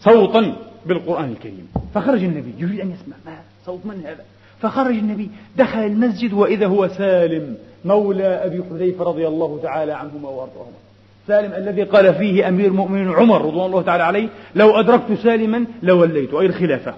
صوتا. 0.00 0.69
بالقرآن 0.86 1.32
الكريم. 1.32 1.68
فخرج 1.94 2.24
النبي 2.24 2.54
يريد 2.58 2.80
أن 2.80 2.90
يسمع. 2.90 3.16
ما 3.26 3.38
صوت 3.66 3.86
من 3.86 4.02
هذا؟ 4.04 4.24
فخرج 4.60 4.94
النبي 4.94 5.30
دخل 5.56 5.78
المسجد 5.78 6.32
وإذا 6.32 6.66
هو 6.66 6.88
سالم. 6.88 7.56
مولى 7.84 8.24
أبي 8.24 8.62
حذيفة 8.70 9.04
رضي 9.04 9.28
الله 9.28 9.60
تعالى 9.62 9.92
عنهما 9.92 10.28
وأرضاهما. 10.28 10.76
سالم 11.26 11.52
الذي 11.52 11.82
قال 11.82 12.14
فيه 12.14 12.48
أمير 12.48 12.66
المؤمنين 12.66 13.08
عمر 13.08 13.44
رضوان 13.44 13.66
الله 13.66 13.82
تعالى 13.82 14.02
عليه 14.02 14.28
لو 14.54 14.80
أدركت 14.80 15.12
سالما 15.12 15.66
لوليت 15.82 16.34
أي 16.34 16.46
الخلافة. 16.46 16.94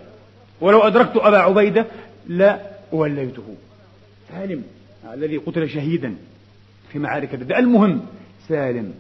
ولو 0.61 0.81
أدركت 0.81 1.17
أبا 1.17 1.39
عبيدة 1.39 1.87
لوليته 2.29 3.43
سالم 4.29 4.63
الذي 5.15 5.37
قتل 5.37 5.69
شهيدا 5.69 6.15
في 6.89 6.99
معارك 6.99 7.35
الردة 7.35 7.59
المهم 7.59 8.01
سالم. 8.49 8.93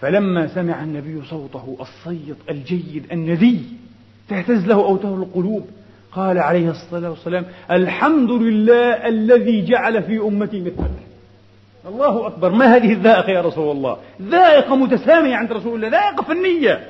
فلما 0.00 0.46
سمع 0.54 0.84
النبي 0.84 1.22
صوته 1.30 1.76
الصيت 1.80 2.36
الجيد 2.50 3.04
الندي 3.12 3.60
تهتز 4.32 4.66
له 4.66 4.74
أوتار 4.74 5.14
القلوب. 5.14 5.66
قال 6.12 6.38
عليه 6.38 6.70
الصلاة 6.70 7.10
والسلام 7.10 7.44
الحمد 7.70 8.30
لله 8.30 9.08
الذي 9.08 9.64
جعل 9.64 10.02
في 10.02 10.18
أمتي 10.18 10.60
مثلك 10.60 10.90
الله 11.88 12.26
أكبر. 12.26 12.50
ما 12.50 12.76
هذه 12.76 12.92
الذائقة 12.92 13.30
يا 13.30 13.40
رسول 13.40 13.76
الله؟ 13.76 13.96
ذائقة 14.22 14.76
متسامية 14.76 15.36
عند 15.36 15.52
رسول 15.52 15.74
الله 15.74 15.88
ذائقة 15.88 16.22
فنية. 16.22 16.80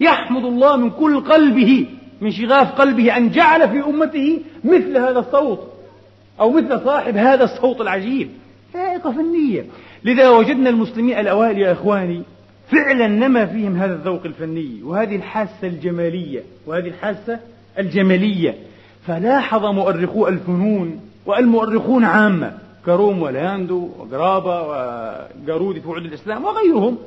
يحمد 0.00 0.44
الله 0.44 0.76
من 0.76 0.90
كل 0.90 1.20
قلبه 1.20 1.86
من 2.20 2.30
شغاف 2.30 2.72
قلبه 2.72 3.16
أن 3.16 3.30
جعل 3.30 3.68
في 3.68 3.80
أمته 3.80 4.40
مثل 4.64 4.96
هذا 4.96 5.18
الصوت 5.18 5.60
أو 6.40 6.50
مثل 6.50 6.80
صاحب 6.84 7.16
هذا 7.16 7.44
الصوت 7.44 7.80
العجيب. 7.80 8.28
ذائقة 8.74 9.12
فنية. 9.12 9.64
لذا 10.04 10.30
وجدنا 10.30 10.70
المسلمين 10.70 11.18
الأوائل 11.18 11.58
يا 11.58 11.72
إخواني 11.72 12.22
فعلا 12.68 13.06
نما 13.06 13.46
فيهم 13.46 13.76
هذا 13.76 13.94
الذوق 13.94 14.24
الفني 14.24 14.82
وهذه 14.82 15.16
الحاسة 15.16 15.66
الجمالية 15.68 16.42
وهذه 16.66 16.88
الحاسة 16.88 17.40
الجمالية. 17.78 18.54
فلاحظ 19.06 19.64
مؤرخو 19.64 20.28
الفنون 20.28 21.00
والمؤرخون 21.26 22.04
عامة 22.04 22.58
كروم 22.86 23.22
ولاندو 23.22 23.88
وقرابة 23.98 24.62
وقارودي 24.62 25.80
في 25.80 25.88
وعد 25.88 26.04
الإسلام 26.04 26.44
وغيرهم 26.44 26.98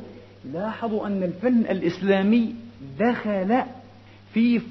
لاحظوا 0.54 1.08
أن 1.08 1.24
الفن 1.24 1.60
الإسلامي 1.60 2.56
دخل 3.00 3.62
في 4.34 4.62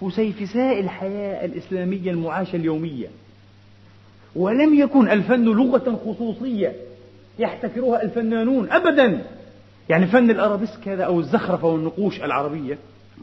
فسيفساء 0.00 0.80
الحياة 0.80 1.44
الإسلامية 1.44 2.10
المعاشة 2.10 2.56
اليومية. 2.56 3.06
ولم 4.36 4.74
يكن 4.74 5.10
الفن 5.10 5.44
لغة 5.44 6.00
خصوصية 6.06 6.72
يحتكرها 7.38 8.02
الفنانون 8.02 8.70
أبدا. 8.70 9.22
يعني 9.90 10.06
فن 10.06 10.30
الأرابيسك 10.30 10.88
هذا 10.88 11.04
أو 11.04 11.20
الزخرفة 11.20 11.68
والنقوش 11.68 12.20
العربية 12.20 12.78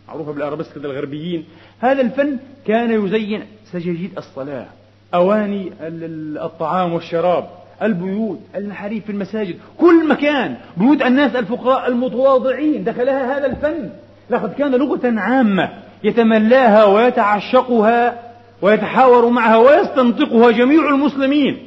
معروفة 0.08 0.32
بالأرابيسك 0.32 0.77
الغربيين 0.77 1.45
هذا 1.80 2.01
الفن 2.01 2.38
كان 2.65 3.06
يزين 3.06 3.43
سجاجيد 3.71 4.17
الصلاة 4.17 4.65
أواني 5.13 5.71
الطعام 5.82 6.93
والشراب 6.93 7.49
البيوت 7.82 8.39
المحاريب 8.56 9.03
في 9.03 9.12
المساجد 9.12 9.56
كل 9.77 10.08
مكان 10.08 10.56
بيوت 10.77 11.01
الناس 11.01 11.36
الفقراء 11.36 11.88
المتواضعين 11.88 12.84
دخلها 12.84 13.38
هذا 13.38 13.45
الفن. 13.45 13.89
لقد 14.30 14.53
كان 14.53 14.75
لغة 14.75 15.01
عامة 15.03 15.69
يتملاها 16.03 16.86
ويتعشقها 16.86 18.19
ويتحاور 18.62 19.30
معها 19.30 19.58
ويستنطقها 19.58 20.51
جميع 20.51 20.89
المسلمين. 20.89 21.58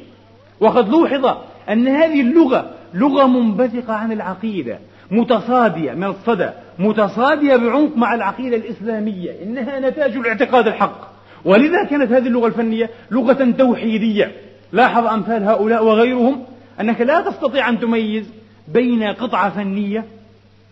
وقد 0.59 0.89
لوحظ 0.89 1.37
أن 1.69 1.87
هذه 1.87 2.21
اللغة 2.21 2.69
لغة 2.93 3.27
منبثقة 3.27 3.93
عن 3.93 4.11
العقيدة. 4.11 4.79
متصادية 5.11 5.91
من 5.91 6.03
الصدى. 6.03 6.49
متصادية 6.79 7.55
بعمق 7.55 7.97
مع 7.97 8.15
العقيدة 8.15 8.55
الإسلامية. 8.55 9.43
إنها 9.43 9.79
نتاج 9.79 10.15
الاعتقاد 10.15 10.67
الحق. 10.67 11.11
ولذا 11.45 11.83
كانت 11.89 12.11
هذه 12.11 12.27
اللغة 12.27 12.47
الفنية 12.47 12.89
لغة 13.11 13.51
توحيدية. 13.57 14.31
لاحظ 14.71 15.05
أمثال 15.05 15.43
هؤلاء 15.43 15.85
وغيرهم 15.85 16.43
أنك 16.79 17.01
لا 17.01 17.21
تستطيع 17.21 17.69
أن 17.69 17.79
تميز 17.79 18.25
بين 18.67 19.03
قطعة 19.03 19.49
فنية 19.49 20.05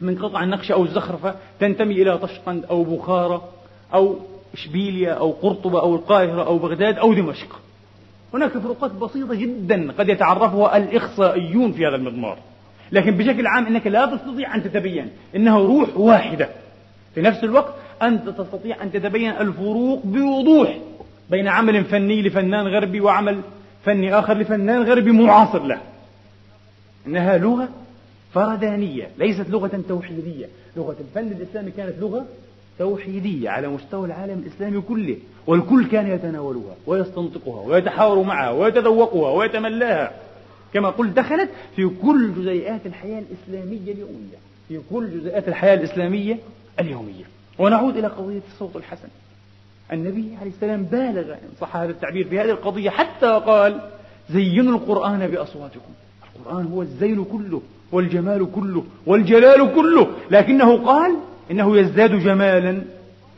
من 0.02 0.17
قطع 0.17 0.43
النقش 0.43 0.71
أو 0.71 0.84
الزخرفة 0.84 1.36
تنتمي 1.60 2.02
إلى 2.02 2.17
طشقند 2.17 2.65
أو 2.65 2.84
بخارى 2.84 3.41
أو 3.93 4.15
إشبيليا 4.54 5.13
أو 5.13 5.32
قرطبة 5.32 5.82
أو 5.82 5.95
القاهرة 5.95 6.45
أو 6.45 6.58
بغداد 6.58 6.97
أو 6.97 7.13
دمشق. 7.13 7.60
هناك 8.34 8.58
فروقات 8.58 8.91
بسيطة 8.91 9.36
جدا 9.36 9.91
قد 9.91 10.10
يتعرفها 10.10 10.78
الإخصائيون 10.78 11.71
في 11.71 11.88
هذا 11.88 11.95
المضمار. 11.95 12.38
لكن 12.91 13.12
بشكل 13.12 13.47
عام 13.47 13.65
أنك 13.65 13.88
لا 13.88 14.06
تستطيع 14.06 14.56
أن 14.56 14.63
تتبين 14.63 15.10
إنها 15.36 15.60
روح 15.60 15.97
واحدة. 15.97 16.49
في 17.15 17.21
نفس 17.21 17.43
الوقت 17.43 17.73
أنت 18.02 18.30
تستطيع 18.30 18.84
أن 18.84 18.91
تتبين 18.91 19.32
الفروق 19.32 20.02
بوضوح 20.04 20.78
بين 21.30 21.47
عمل 21.47 21.86
فني 21.86 22.21
لفنان 22.21 22.67
غربي 22.67 23.02
وعمل 23.02 23.41
فني 23.86 24.13
آخر 24.13 24.38
لفنان 24.38 24.84
غربي 24.84 25.12
معاصر 25.12 25.63
له. 25.63 25.78
إنها 27.08 27.38
لغة 27.38 27.69
فردانية 28.34 29.10
ليست 29.17 29.49
لغة 29.49 29.82
توحيدية. 29.89 30.45
لغة 30.78 30.95
الفن 30.99 31.32
الإسلامي 31.32 31.71
كانت 31.71 31.93
لغة 31.99 32.25
توحيدية 32.80 33.49
على 33.49 33.67
مستوى 33.67 34.08
العالم 34.08 34.43
الإسلامي 34.45 34.82
كله 34.82 35.17
والكل 35.47 35.86
كان 35.86 36.12
يتناولها 36.12 36.75
ويستنطقها 36.88 37.62
ويتحاور 37.62 38.23
معها 38.23 38.52
ويتذوقها 38.52 39.32
ويتملاها. 39.32 40.12
كما 40.73 40.89
قلت 40.89 41.17
دخلت 41.17 41.49
في 41.75 41.89
كل 42.01 42.34
جزيئات 42.36 42.86
الحياة 42.86 43.19
الإسلامية 43.19 43.91
اليومية. 43.91 44.38
في 44.67 44.79
كل 44.89 45.19
جزيئات 45.19 45.47
الحياة 45.47 45.75
الإسلامية 45.75 46.38
اليومية. 46.79 47.23
ونعود 47.60 47.97
إلى 47.97 48.08
قضية 48.08 48.41
الصوت 48.53 48.75
الحسن. 48.75 49.08
النبي 49.93 50.36
عليه 50.41 50.51
السلام 50.51 50.84
بالغ 50.84 51.34
إن 51.34 51.49
صح 51.62 51.75
هذا 51.75 51.91
التعبير 51.91 52.27
في 52.27 52.39
هذه 52.39 52.49
القضية 52.49 52.89
حتى 52.89 53.41
قال 53.45 53.82
زينوا 54.29 54.77
القرآن 54.77 55.27
بأصواتكم. 55.27 55.91
القرآن 56.36 56.65
هو 56.65 56.82
الزين 56.82 57.23
كله 57.23 57.62
والجمال 57.91 58.47
كله 58.55 58.84
والجلال 59.05 59.75
كله. 59.75 60.08
لكنه 60.32 60.86
قال 60.86 61.15
إنه 61.51 61.77
يزداد 61.77 62.19
جمالا 62.23 62.82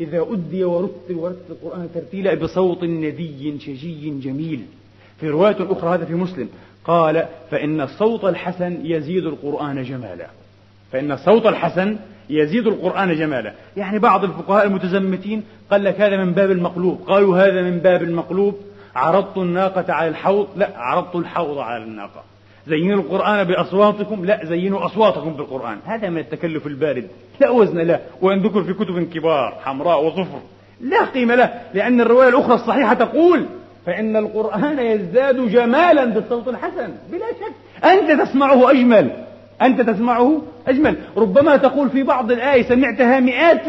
إذا 0.02 0.26
أدي 0.30 0.64
ورتل 0.64 1.16
ورتل 1.16 1.40
القرآن 1.50 1.90
ترتيلا 1.94 2.34
بصوت 2.34 2.84
ندي 2.84 3.60
شجي 3.60 4.20
جميل. 4.20 4.62
في 5.20 5.30
رواية 5.30 5.58
أخرى 5.60 5.96
هذا 5.96 6.06
في 6.06 6.14
مسلم. 6.14 6.50
قال 6.86 7.26
فإن 7.52 7.82
الصوت 7.82 8.26
الحسن 8.26 8.80
يزيد 8.84 9.26
القرآن 9.26 9.84
جمالا. 9.84 10.28
فإن 10.92 11.12
الصوت 11.12 11.46
الحسن 11.46 11.98
يزيد 12.30 12.68
القرآن 12.68 13.16
جمالا. 13.16 13.54
يعني 13.78 14.00
بعض 14.00 14.24
الفقهاء 14.24 14.66
المتزمتين 14.66 15.44
قال 15.72 15.84
لك 15.84 16.02
هذا 16.02 16.18
من 16.18 16.32
باب 16.32 16.52
المقلوب. 16.52 17.02
قالوا 17.08 17.38
هذا 17.38 17.62
من 17.62 17.80
باب 17.80 18.04
المقلوب. 18.04 18.60
عرضت 18.96 19.38
الناقة 19.38 19.94
على 19.94 20.08
الحوض. 20.08 20.48
لا 20.56 20.70
عرضت 20.76 21.16
الحوض 21.16 21.58
على 21.58 21.84
الناقة. 21.84 22.24
زينوا 22.68 23.04
القرآن 23.04 23.44
بأصواتكم. 23.44 24.26
لا 24.26 24.46
زينوا 24.46 24.86
أصواتكم 24.86 25.34
بالقرآن. 25.34 25.78
هذا 25.86 26.10
من 26.10 26.18
التكلف 26.18 26.68
البارد. 26.68 27.08
لا 27.40 27.50
وزن 27.50 27.80
له. 27.80 28.00
وإن 28.22 28.40
ذكر 28.40 28.64
في 28.64 28.74
كتب 28.74 29.10
كبار 29.14 29.58
حمراء 29.64 30.06
وصفر 30.06 30.40
لا 30.82 31.06
قيمة 31.06 31.36
له. 31.36 31.54
لأن 31.74 32.02
الرواية 32.02 32.30
الأخرى 32.30 32.54
الصحيحة 32.54 32.94
تقول 32.94 33.46
فإن 33.86 34.16
القرآن 34.16 34.80
يزداد 34.80 35.50
جمالا 35.50 36.06
بالصوت 36.06 36.48
الحسن 36.48 36.94
بلا 37.12 37.26
شك. 37.32 37.86
أنت 37.86 38.22
تسمعه 38.22 38.72
أجمل. 38.72 39.12
أنت 39.62 39.82
تسمعه 39.82 40.42
أجمل. 40.68 40.96
ربما 41.18 41.58
تقول 41.58 41.90
في 41.90 42.04
بعض 42.04 42.32
الآية 42.32 42.64
سمعتها 42.64 43.20
مئات 43.20 43.68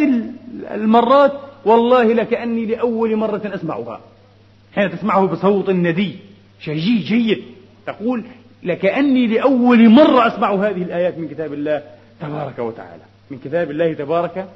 المرات 0.75 1.33
والله 1.65 2.13
لكأني 2.13 2.67
لأول 2.67 3.17
مرة 3.17 3.43
أسمعها. 3.45 4.01
حين 4.75 4.91
تسمعه 4.91 5.27
بصوت 5.27 5.71
ندي. 5.71 6.17
شجي 6.61 6.99
جيد. 6.99 7.43
تقول 7.87 8.25
لكأني 8.63 9.27
لأول 9.27 9.89
مرة 9.89 10.27
أسمع 10.27 10.55
هذه 10.55 10.83
الآيات 10.83 11.19
من 11.19 11.29
كتاب 11.29 11.53
الله 11.53 11.83
تبارك 12.21 12.59
وتعالى. 12.59 13.03
من 13.31 13.39
كتاب 13.45 13.71
الله 13.71 13.93
تبارك 13.93 14.47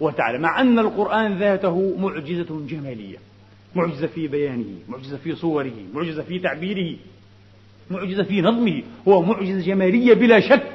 وتعالى. 0.00 0.38
مع 0.38 0.60
أن 0.60 0.78
القرآن 0.78 1.38
ذاته 1.38 1.94
معجزة 1.98 2.60
جمالية. 2.68 3.16
معجزة 3.76 4.06
في 4.06 4.28
بيانه 4.28 4.64
معجزة 4.88 5.16
في 5.16 5.34
صوره 5.34 5.72
معجزة 5.94 6.22
في 6.22 6.38
تعبيره 6.38 6.96
معجزة 7.90 8.22
في 8.22 8.42
نظمه 8.42 8.82
هو 9.08 9.22
معجزة 9.22 9.66
جمالية 9.66 10.14
بلا 10.14 10.40
شك. 10.40 10.72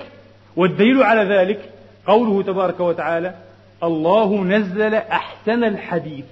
والدليل 0.55 1.03
على 1.03 1.35
ذلك 1.35 1.69
قوله 2.07 2.43
تبارك 2.43 2.79
وتعالى 2.79 3.35
الله 3.83 4.43
نزل 4.43 4.93
أحسن 4.93 5.63
الحديث 5.63 6.25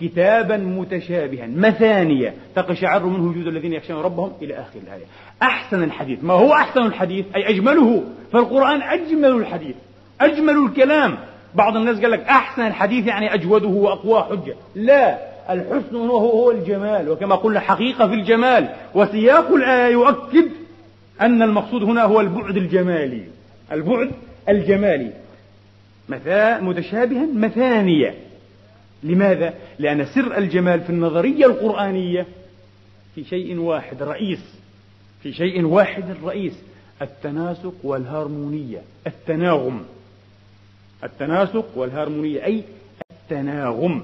كتابا 0.00 0.56
متشابها. 0.56 1.46
مثانية 1.46 2.34
تقشعر 2.54 3.06
منه 3.06 3.30
وجود 3.30 3.46
الذين 3.46 3.72
يخشون 3.72 3.96
ربهم 3.96 4.32
إلى 4.42 4.54
آخر 4.54 4.80
الآية. 4.86 5.04
أحسن 5.42 5.82
الحديث. 5.82 6.24
ما 6.24 6.34
هو 6.34 6.52
أحسن 6.52 6.86
الحديث؟ 6.86 7.26
أي 7.36 7.48
أجمله. 7.48 8.04
فالقرآن 8.32 8.82
أجمل 8.82 9.30
الحديث. 9.30 9.76
أجمل 10.20 10.64
الكلام. 10.66 11.18
بعض 11.54 11.76
الناس 11.76 12.00
قال 12.00 12.10
لك 12.10 12.20
أحسن 12.20 12.66
الحديث 12.66 13.06
يعني 13.06 13.34
أجوده 13.34 13.68
وأقوى 13.68 14.22
حجة. 14.22 14.54
لا. 14.74 15.18
الحسن 15.50 15.96
هو 15.96 16.18
هو 16.18 16.50
الجمال. 16.50 17.08
وكما 17.08 17.34
قلنا 17.34 17.60
حقيقة 17.60 18.08
في 18.08 18.14
الجمال. 18.14 18.68
وسياق 18.94 19.52
الآية 19.52 19.92
يؤكد 19.92 20.50
أن 21.20 21.42
المقصود 21.42 21.82
هنا 21.82 22.02
هو 22.02 22.20
البعد 22.20 22.56
الجمالي. 22.56 23.22
البعد 23.72 24.10
الجمالي. 24.48 25.12
مثا 26.08 26.60
متشابها 26.60 27.26
مثانية. 27.34 28.14
لماذا؟ 29.02 29.54
لأن 29.78 30.04
سر 30.04 30.38
الجمال 30.38 30.80
في 30.80 30.90
النظرية 30.90 31.46
القرآنية 31.46 32.26
في 33.14 33.24
شيء 33.24 33.58
واحد 33.58 34.02
رئيس. 34.02 34.56
في 35.22 35.32
شيء 35.32 35.64
واحد 35.64 36.04
رئيس 36.24 36.52
التناسق 37.02 37.74
والهارمونية. 37.82 38.82
التناغم. 39.06 39.82
التناسق 41.04 41.66
والهارمونية. 41.76 42.44
أي 42.44 42.62
التناغم. 43.10 44.02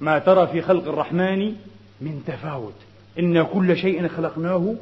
ما 0.00 0.18
ترى 0.18 0.46
في 0.46 0.62
خلق 0.62 0.88
الرحمن 0.88 1.52
من 2.00 2.22
تفاوت. 2.26 2.74
إن 3.18 3.42
كل 3.42 3.76
شيء 3.76 4.08
خلقناه 4.08 4.74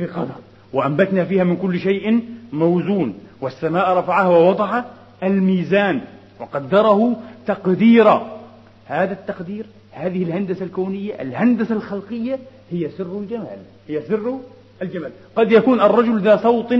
بقدر 0.00 0.34
وأنبتنا 0.72 1.24
فيها 1.24 1.44
من 1.44 1.56
كل 1.56 1.80
شيء 1.80 2.20
موزون 2.52 3.14
والسماء 3.40 3.96
رفعها 3.96 4.28
ووضع 4.28 4.82
الميزان 5.22 6.00
وقدره 6.40 7.16
تقديرا. 7.46 8.38
هذا 8.86 9.12
التقدير 9.12 9.66
هذه 9.92 10.22
الهندسة 10.22 10.64
الكونية 10.64 11.22
الهندسة 11.22 11.74
الخلقية 11.74 12.38
هي 12.70 12.90
سر 12.98 13.18
الجمال 13.18 13.58
هي 13.88 14.02
سر 14.02 14.38
الجمال. 14.82 15.10
قد 15.36 15.52
يكون 15.52 15.80
الرجل 15.80 16.20
ذا 16.20 16.36
صوت 16.36 16.74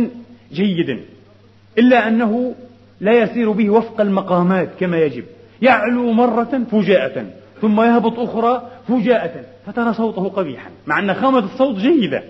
جيد 0.53 1.01
إلا 1.79 2.09
أنه 2.09 2.55
لا 3.01 3.13
يسير 3.13 3.51
به 3.51 3.71
وفق 3.71 4.01
المقامات 4.01 4.69
كما 4.81 4.99
يجب. 4.99 5.25
يعلو 5.63 6.13
مرة 6.13 6.63
فجاءة. 6.71 7.27
ثم 7.61 7.81
يهبط 7.81 8.19
أخرى 8.19 8.63
فجاءة 8.89 9.45
فترى 9.67 9.95
صوته 9.95 10.29
قبيحا 10.29 10.71
مع 10.87 10.99
أن 10.99 11.15
خامة 11.15 11.39
الصوت 11.39 11.77
جيدة. 11.77 12.23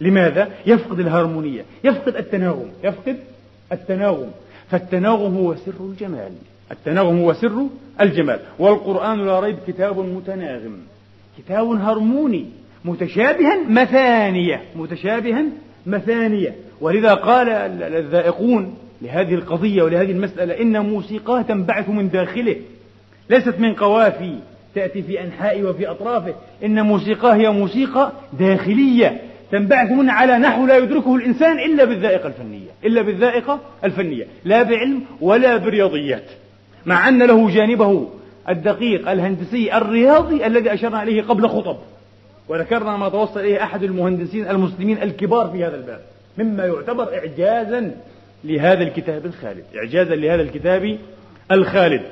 لماذا؟ 0.00 0.48
يفقد 0.66 1.00
الهارمونية 1.00 1.64
يفقد 1.84 2.16
التناغم 2.16 2.68
يفقد 2.84 3.16
التناغم. 3.72 4.30
فالتناغم 4.70 5.36
هو 5.36 5.54
سر 5.54 5.72
الجمال 5.80 6.32
التناغم 6.70 7.20
هو 7.20 7.32
سر 7.32 7.66
الجمال. 8.00 8.40
والقرآن 8.58 9.26
لا 9.26 9.40
ريب 9.40 9.56
كتاب 9.66 9.98
متناغم 9.98 10.78
كتاب 11.38 11.66
هرموني 11.66 12.46
متشابها 12.84 13.68
مثانية 13.68 14.62
متشابها 14.76 15.44
مثانية. 15.86 16.54
ولذا 16.80 17.14
قال 17.14 17.48
الذائقون 17.82 18.74
لهذه 19.02 19.34
القضية 19.34 19.82
ولهذه 19.82 20.10
المسألة 20.10 20.60
إن 20.60 20.86
موسيقاة 20.86 21.42
تنبعث 21.42 21.88
من 21.88 22.08
داخله 22.08 22.56
ليست 23.30 23.58
من 23.58 23.74
قوافي. 23.74 24.38
تأتي 24.74 25.02
في 25.02 25.20
أنحائه 25.20 25.64
وفي 25.64 25.90
أطرافه. 25.90 26.34
إن 26.64 26.82
موسيقاه 26.82 27.34
هي 27.34 27.50
موسيقى 27.50 28.12
داخلية. 28.32 29.20
تنبعث 29.52 29.90
منها 29.90 30.14
على 30.14 30.38
نحو 30.38 30.66
لا 30.66 30.76
يدركه 30.76 31.16
الإنسان 31.16 31.58
إلا 31.58 31.84
بالذائقة 31.84 32.26
الفنية. 32.26 32.70
إلا 32.84 33.02
بالذائقة 33.02 33.60
الفنية. 33.84 34.26
لا 34.44 34.62
بعلم 34.62 35.02
ولا 35.20 35.56
برياضيات. 35.56 36.30
مع 36.86 37.08
أن 37.08 37.22
له 37.22 37.50
جانبه 37.50 38.08
الدقيق 38.48 39.10
الهندسي 39.10 39.76
الرياضي 39.76 40.46
الذي 40.46 40.74
أشرنا 40.74 41.02
إليه 41.02 41.22
قبل 41.22 41.48
خطب. 41.48 41.76
وذكرنا 42.48 42.96
ما 42.96 43.08
توصل 43.08 43.40
إليه 43.40 43.62
أحد 43.62 43.82
المهندسين 43.82 44.48
المسلمين 44.48 45.02
الكبار 45.02 45.48
في 45.48 45.64
هذا 45.64 45.76
الباب. 45.76 46.00
مما 46.38 46.66
يعتبر 46.66 47.14
إعجازا 47.14 47.94
لهذا 48.44 48.82
الكتاب 48.82 49.26
الخالد. 49.26 49.64
إعجازا 49.76 50.14
لهذا 50.14 50.42
الكتاب 50.42 50.98
الخالد. 51.50 52.02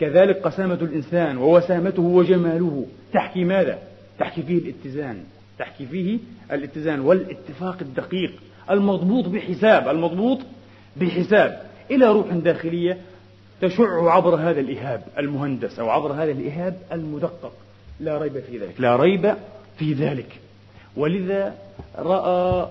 كذلك 0.00 0.36
قسامة 0.36 0.74
الإنسان 0.74 1.36
ووسامته 1.36 2.02
وجماله. 2.02 2.86
تحكي 3.12 3.44
ماذا؟ 3.44 3.78
تحكي 4.18 4.42
فيه 4.42 4.58
الاتزان. 4.58 5.24
تحكي 5.58 5.86
فيه 5.86 6.18
الاتزان 6.52 7.00
والاتفاق 7.00 7.76
الدقيق. 7.80 8.32
المضبوط 8.70 9.28
بحساب 9.28 9.88
المضبوط 9.88 10.38
بحساب. 10.96 11.62
إلى 11.90 12.06
روح 12.06 12.26
داخلية 12.34 12.98
تشع 13.60 14.12
عبر 14.12 14.34
هذا 14.34 14.60
الإهاب 14.60 15.02
المهندس 15.18 15.78
أو 15.78 15.90
عبر 15.90 16.12
هذا 16.12 16.30
الإهاب 16.30 16.76
المدقق. 16.92 17.52
لا 18.00 18.18
ريب 18.18 18.40
في 18.40 18.58
ذلك. 18.58 18.80
لا 18.80 18.96
ريب 18.96 19.34
في 19.78 19.92
ذلك. 19.92 20.40
ولذا 20.96 21.54
رأى 21.98 22.68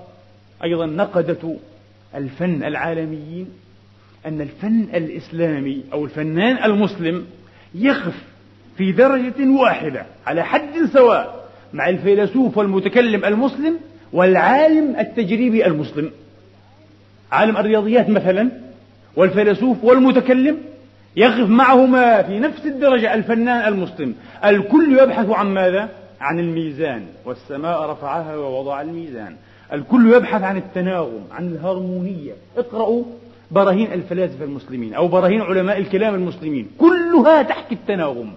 أيضا 0.63 0.85
نقدة 0.85 1.55
الفن 2.15 2.63
العالميين 2.63 3.49
أن 4.25 4.41
الفن 4.41 4.87
الإسلامي 4.93 5.83
أو 5.93 6.05
الفنان 6.05 6.63
المسلم 6.71 7.25
يقف 7.75 8.15
في 8.77 8.91
درجة 8.91 9.49
واحدة 9.59 10.05
على 10.27 10.43
حد 10.43 10.85
سواء 10.93 11.49
مع 11.73 11.89
الفيلسوف 11.89 12.57
والمتكلم 12.57 13.25
المسلم 13.25 13.77
والعالم 14.13 14.95
التجريبي 14.99 15.65
المسلم. 15.65 16.11
عالم 17.31 17.57
الرياضيات 17.57 18.09
مثلا 18.09 18.49
والفيلسوف 19.15 19.83
والمتكلم 19.83 20.57
يقف 21.15 21.49
معهما 21.49 22.21
في 22.21 22.39
نفس 22.39 22.65
الدرجة 22.65 23.13
الفنان 23.13 23.73
المسلم. 23.73 24.15
الكل 24.45 24.99
يبحث 24.99 25.29
عن 25.29 25.47
ماذا؟ 25.47 25.89
عن 26.21 26.39
الميزان 26.39 27.05
والسماء 27.25 27.89
رفعها 27.89 28.35
ووضع 28.35 28.81
الميزان. 28.81 29.35
الكل 29.73 30.13
يبحث 30.13 30.43
عن 30.43 30.57
التناغم 30.57 31.23
عن 31.31 31.47
الهرمونية. 31.47 32.33
اقرأوا 32.57 33.03
براهين 33.51 33.93
الفلاسفة 33.93 34.45
المسلمين 34.45 34.93
أو 34.93 35.07
براهين 35.07 35.41
علماء 35.41 35.77
الكلام 35.77 36.15
المسلمين 36.15 36.67
كلها 36.77 37.41
تحكي 37.41 37.75
التناغم. 37.75 38.31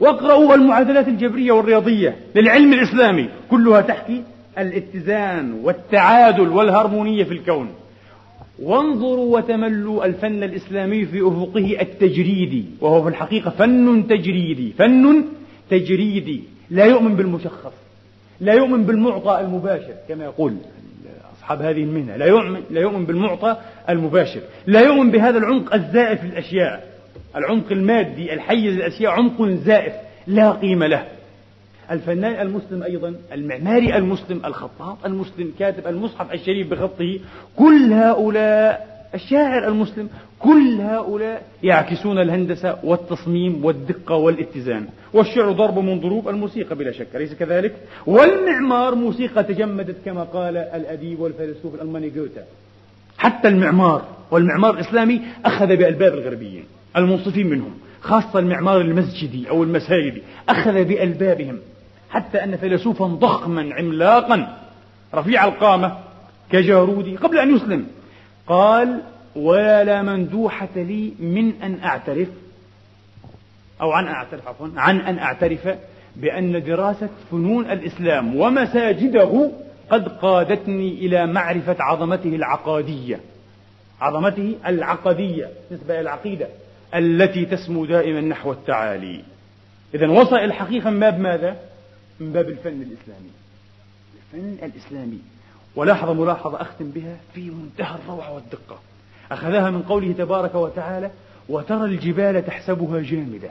واقرأوا 0.00 0.54
المعادلات 0.54 1.08
الجبرية 1.08 1.52
والرياضية 1.52 2.16
للعلم 2.34 2.72
الإسلامي 2.72 3.28
كلها 3.50 3.80
تحكي 3.80 4.22
الاتزان 4.58 5.60
والتعادل 5.62 6.48
والهرمونية 6.48 7.24
في 7.24 7.32
الكون. 7.32 7.68
وانظروا 8.62 9.36
وتملوا 9.36 10.04
الفن 10.04 10.42
الإسلامي 10.42 11.06
في 11.06 11.20
أفقه 11.20 11.80
التجريدي 11.80 12.64
وهو 12.80 13.02
في 13.02 13.08
الحقيقة 13.08 13.50
فن 13.50 14.06
تجريدي 14.06 14.72
فن 14.78 15.24
تجريدي 15.70 16.42
لا 16.70 16.84
يؤمن 16.84 17.14
بالمشخص 17.14 17.72
لا 18.40 18.54
يؤمن 18.54 18.82
بالمعطى 18.82 19.40
المباشر 19.40 19.94
كما 20.08 20.24
يقول 20.24 20.56
أصحاب 21.46 21.62
هذه 21.62 21.82
المهنة. 21.82 22.16
لا 22.16 22.26
يؤمن, 22.26 22.62
لا 22.70 22.80
يؤمن 22.80 23.06
بالمعطى 23.06 23.56
المباشر. 23.88 24.40
لا 24.66 24.80
يؤمن 24.80 25.10
بهذا 25.10 25.38
العمق 25.38 25.74
الزائف 25.74 26.24
للأشياء. 26.24 26.86
العمق 27.36 27.72
المادي 27.72 28.32
الحيز 28.32 28.74
للأشياء 28.74 29.12
عمق 29.12 29.48
زائف 29.48 29.92
لا 30.26 30.52
قيمة 30.52 30.86
له. 30.86 31.06
الفنان 31.90 32.46
المسلم 32.46 32.82
أيضا 32.82 33.14
المعماري 33.32 33.96
المسلم 33.96 34.40
الخطاط 34.44 34.96
المسلم 35.04 35.52
كاتب 35.58 35.86
المصحف 35.86 36.32
الشريف 36.32 36.70
بخطه 36.70 37.18
كل 37.56 37.92
هؤلاء 37.92 38.95
الشاعر 39.16 39.68
المسلم 39.68 40.08
كل 40.38 40.80
هؤلاء 40.80 41.42
يعكسون 41.62 42.18
الهندسة 42.18 42.78
والتصميم 42.84 43.64
والدقة 43.64 44.14
والاتزان. 44.14 44.86
والشعر 45.12 45.52
ضرب 45.52 45.78
من 45.78 46.00
ضروب 46.00 46.28
الموسيقى 46.28 46.76
بلا 46.76 46.92
شك 46.92 47.16
أليس 47.16 47.34
كذلك؟ 47.34 47.74
والمعمار 48.06 48.94
موسيقى 48.94 49.44
تجمدت 49.44 49.96
كما 50.04 50.22
قال 50.22 50.56
الأديب 50.56 51.20
والفيلسوف 51.20 51.74
الألماني 51.74 52.10
جوتا. 52.10 52.44
حتى 53.18 53.48
المعمار 53.48 54.04
والمعمار 54.30 54.74
الإسلامي 54.74 55.20
أخذ 55.44 55.66
بألباب 55.66 56.14
الغربيين 56.14 56.64
المنصفين 56.96 57.46
منهم 57.46 57.74
خاصة 58.00 58.38
المعمار 58.38 58.80
المسجدي 58.80 59.50
أو 59.50 59.62
المساجدي 59.62 60.22
أخذ 60.48 60.84
بألبابهم. 60.84 61.58
حتى 62.10 62.44
أن 62.44 62.56
فيلسوفا 62.56 63.06
ضخما 63.06 63.74
عملاقا 63.74 64.56
رفيع 65.14 65.44
القامة 65.44 65.98
كجارودي 66.52 67.16
قبل 67.16 67.38
أن 67.38 67.56
يسلم 67.56 67.86
قال 68.46 69.02
ولا 69.36 70.02
مندوحة 70.02 70.68
لي 70.76 71.12
من 71.18 71.62
أن 71.62 71.80
أعترف. 71.84 72.28
أو 73.80 73.92
عن 73.92 74.06
أعترف 74.06 74.48
عفوا 74.48 74.68
عن 74.76 75.00
أن 75.00 75.18
أعترف 75.18 75.68
بأن 76.16 76.64
دراسة 76.64 77.08
فنون 77.30 77.70
الإسلام 77.70 78.36
ومساجده 78.36 79.50
قد 79.90 80.08
قادتني 80.08 80.88
إلى 80.88 81.26
معرفة 81.26 81.76
عظمته 81.78 82.28
العقادية 82.28 83.20
عظمته 84.00 84.54
العقدية 84.66 85.50
نسبة 85.72 85.94
إلى 85.94 86.00
العقيدة 86.00 86.48
التي 86.94 87.44
تسمو 87.44 87.84
دائما 87.84 88.20
نحو 88.20 88.52
التعالي. 88.52 89.24
إذا 89.94 90.10
وصل 90.10 90.36
الحقيقة 90.36 90.90
من 90.90 91.00
باب 91.00 91.18
ماذا؟ 91.18 91.56
من 92.20 92.32
باب 92.32 92.48
الفن 92.48 92.82
الإسلامي. 92.82 93.30
الفن 94.34 94.64
الإسلامي. 94.64 95.18
ولاحظ 95.76 96.10
ملاحظة 96.10 96.60
أختم 96.60 96.90
بها 96.90 97.16
في 97.34 97.50
منتهى 97.50 97.94
الروعة 98.04 98.34
والدقة. 98.34 98.78
أخذها 99.32 99.70
من 99.70 99.82
قوله 99.82 100.12
تبارك 100.12 100.54
وتعالى 100.54 101.10
وترى 101.48 101.84
الجبال 101.84 102.46
تحسبها 102.46 103.00
جامدة 103.00 103.50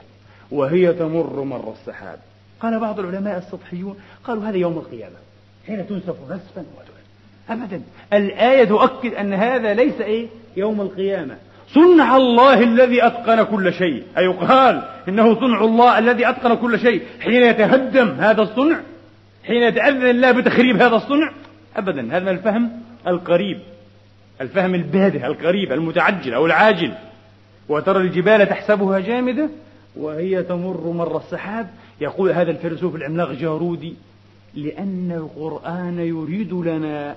وهي 0.51 0.93
تمر 0.93 1.43
مر 1.43 1.73
السحاب. 1.73 2.19
قال 2.59 2.80
بعض 2.80 2.99
العلماء 2.99 3.38
السطحيون 3.38 3.97
قالوا 4.23 4.43
هذا 4.43 4.57
يوم 4.57 4.78
القيامة 4.78 5.15
حين 5.67 5.88
تنسف 5.88 6.15
نسفا 6.30 6.65
أبدا. 7.49 7.82
الآية 8.13 8.63
تؤكد 8.63 9.13
أن 9.13 9.34
هذا 9.34 9.73
ليس 9.73 10.01
إيه؟ 10.01 10.28
يوم 10.57 10.82
القيامة. 10.82 11.38
صنع 11.73 12.17
الله 12.17 12.59
الذي 12.59 13.07
أتقن 13.07 13.43
كل 13.43 13.73
شيء. 13.73 14.03
أي 14.17 14.23
يقال 14.26 14.84
إنه 15.07 15.36
صنع 15.39 15.63
الله 15.63 15.99
الذي 15.99 16.30
أتقن 16.30 16.55
كل 16.55 16.80
شيء. 16.80 17.01
حين 17.21 17.43
يتهدم 17.43 18.09
هذا 18.09 18.41
الصنع 18.41 18.80
حين 19.43 19.63
يتأذن 19.63 20.09
الله 20.09 20.32
بتخريب 20.32 20.76
هذا 20.76 20.95
الصنع 20.95 21.32
أبدا. 21.76 22.17
هذا 22.17 22.32
الفهم 22.32 22.71
القريب 23.07 23.59
الفهم 24.41 24.76
البادئ 24.76 25.26
القريب 25.26 25.71
المتعجل 25.71 26.34
أو 26.34 26.45
العاجل. 26.45 26.93
وترى 27.69 28.01
الجبال 28.01 28.49
تحسبها 28.49 28.99
جامدة 28.99 29.49
وهي 29.95 30.43
تمر 30.43 30.91
مر 30.91 31.17
السحاب. 31.17 31.69
يقول 32.01 32.32
هذا 32.32 32.51
الفيلسوف 32.51 32.95
العملاق 32.95 33.32
جارودي 33.32 33.93
لأن 34.53 35.11
القرآن 35.11 35.99
يريد 35.99 36.53
لنا 36.53 37.15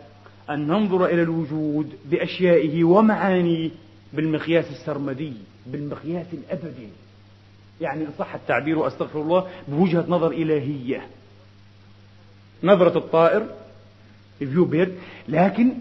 أن 0.51 0.67
ننظر 0.67 1.05
إلى 1.07 1.23
الوجود 1.23 1.93
بأشيائه 2.11 2.85
ومعانيه 2.85 3.71
بالمقياس 4.13 4.71
السرمدي 4.71 5.33
بالمقياس 5.67 6.27
الأبدي. 6.33 6.89
يعني 7.81 8.05
إن 8.05 8.09
صح 8.19 8.35
التعبير 8.35 8.79
وأستغفر 8.79 9.21
الله 9.21 9.47
بوجهة 9.69 10.05
نظر 10.09 10.31
إلهية. 10.31 11.03
نظرة 12.63 12.99
الطائر 12.99 13.47
فيو 14.39 14.65
بيرد 14.65 14.95
لكن 15.29 15.73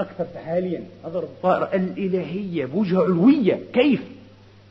أكثر 0.00 0.26
حاليا 0.44 0.82
نظرة 1.04 1.22
الطائر 1.24 1.74
الإلهية 1.74 2.66
بوجهة 2.66 3.02
علوية 3.02 3.60
كيف؟ 3.72 4.00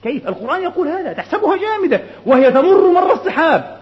كيف؟ 0.04 0.28
القرآن 0.28 0.64
يقول 0.64 0.88
هذا 0.88 1.14
تحسبها 1.14 1.58
جامدة 1.58 2.02
وهي 2.26 2.52
تمر 2.52 2.92
مر 2.92 3.14
السحاب. 3.14 3.78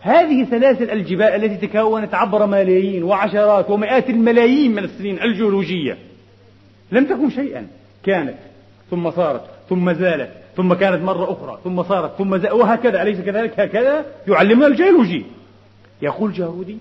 هذه 0.00 0.46
سلاسل 0.50 0.90
الجبال 0.90 1.26
التي 1.26 1.66
تكونت 1.66 2.14
عبر 2.14 2.46
ملايين 2.46 3.02
وعشرات 3.02 3.70
ومئات 3.70 4.10
الملايين 4.10 4.74
من 4.74 4.84
السنين 4.84 5.22
الجيولوجية. 5.22 5.98
لم 6.92 7.04
تكن 7.04 7.30
شيئا. 7.30 7.66
كانت 8.04 8.38
ثم 8.90 9.10
صارت 9.10 9.44
ثم 9.68 9.92
زالت 9.92 10.30
ثم 10.56 10.74
كانت 10.74 11.02
مرة 11.02 11.32
أخرى 11.32 11.58
ثم 11.64 11.82
صارت 11.82 12.18
ثم 12.18 12.36
زالت 12.36 12.52
وهكذا 12.52 13.02
أليس 13.02 13.20
كذلك؟ 13.20 13.60
هكذا 13.60 14.04
يعلمنا 14.28 14.66
الجيولوجي. 14.66 15.24
يقول 16.02 16.32
جارودي 16.32 16.78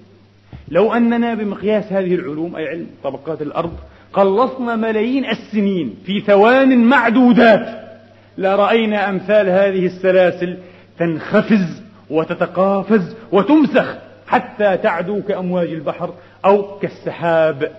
لو 0.71 0.93
أننا 0.93 1.33
بمقياس 1.33 1.93
هذه 1.93 2.15
العلوم 2.15 2.55
أي 2.55 2.67
علم 2.67 2.87
طبقات 3.03 3.41
الأرض 3.41 3.73
قلصنا 4.13 4.75
ملايين 4.75 5.25
السنين 5.25 5.95
في 6.05 6.21
ثوان 6.21 6.83
معدودات 6.83 7.89
لرأينا 8.37 9.09
أمثال 9.09 9.49
هذه 9.49 9.85
السلاسل 9.85 10.57
تنخفز 10.99 11.81
وتتقافز 12.09 13.15
وتمسخ 13.31 13.95
حتى 14.27 14.77
تعدو 14.77 15.21
كأمواج 15.21 15.67
البحر 15.67 16.13
أو 16.45 16.79
كالسحاب. 16.79 17.71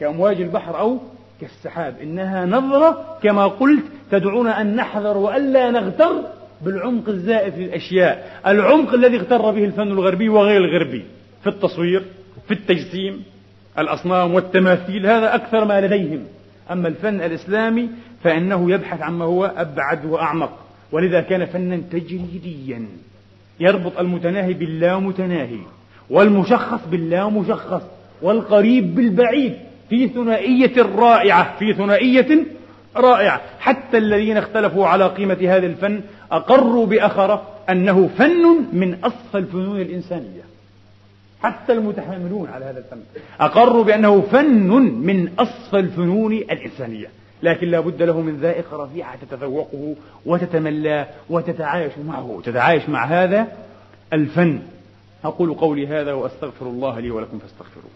كأمواج 0.00 0.40
البحر 0.40 0.78
أو 0.78 0.98
كالسحاب. 1.40 1.94
إنها 2.02 2.46
نظرة 2.46 3.18
كما 3.22 3.46
قلت 3.46 3.84
تدعونا 4.10 4.60
أن 4.60 4.76
نحذر 4.76 5.16
وألا 5.16 5.70
نغتر 5.70 6.12
بالعمق 6.62 7.08
الزائف 7.08 7.58
للأشياء. 7.58 8.40
العمق 8.46 8.94
الذي 8.94 9.16
اغتر 9.16 9.50
به 9.50 9.64
الفن 9.64 9.88
الغربي 9.88 10.28
وغير 10.28 10.64
الغربي. 10.64 11.04
في 11.42 11.48
التصوير 11.48 12.02
في 12.48 12.54
التجسيم 12.54 13.22
الأصنام 13.78 14.34
والتماثيل 14.34 15.06
هذا 15.06 15.34
أكثر 15.34 15.64
ما 15.64 15.80
لديهم. 15.80 16.24
أما 16.70 16.88
الفن 16.88 17.20
الإسلامي 17.20 17.88
فإنه 18.24 18.72
يبحث 18.72 19.02
عما 19.02 19.24
هو 19.24 19.44
أبعد 19.44 20.04
وأعمق. 20.04 20.58
ولذا 20.92 21.20
كان 21.20 21.44
فنا 21.44 21.76
تجريديا 21.76 22.86
يربط 23.60 23.98
المتناهي 23.98 24.52
باللا 24.52 24.98
متناهي 24.98 25.58
والمشخص 26.10 26.80
باللا 26.90 27.28
مشخص 27.28 27.82
والقريب 28.22 28.94
بالبعيد 28.94 29.54
في 29.90 30.08
ثنائية 30.08 30.82
رائعة 30.82 31.58
في 31.58 31.74
ثنائية 31.74 32.46
رائعة. 32.96 33.40
حتى 33.60 33.98
الذين 33.98 34.36
اختلفوا 34.36 34.86
على 34.86 35.06
قيمة 35.06 35.38
هذا 35.40 35.66
الفن 35.66 36.00
أقروا 36.32 36.86
بأخرة 36.86 37.42
أنه 37.70 38.10
فن 38.18 38.66
من 38.72 38.94
أصفى 39.04 39.38
الفنون 39.38 39.80
الإنسانية. 39.80 40.51
حتى 41.42 41.72
المتحاملون 41.72 42.48
على 42.48 42.64
هذا 42.64 42.78
الفن 42.78 43.02
أقروا 43.40 43.84
بأنه 43.84 44.20
فن 44.20 44.68
من 45.06 45.28
أصفى 45.38 45.76
الفنون 45.76 46.32
الإنسانية 46.32 47.08
لكن 47.42 47.68
لا 47.68 47.80
بد 47.80 48.02
له 48.02 48.20
من 48.20 48.40
ذائقة 48.40 48.84
رفيعة 48.84 49.16
تتذوقه 49.16 49.96
وتتملى 50.26 51.06
وتتعايش 51.30 51.92
معه. 51.98 52.42
تتعايش 52.44 52.88
مع 52.88 53.04
هذا 53.04 53.46
الفن. 54.12 54.62
أقول 55.24 55.54
قولي 55.54 55.86
هذا 55.86 56.12
وأستغفر 56.12 56.66
الله 56.66 57.00
لي 57.00 57.10
ولكم 57.10 57.38
فاستغفروه. 57.38 57.90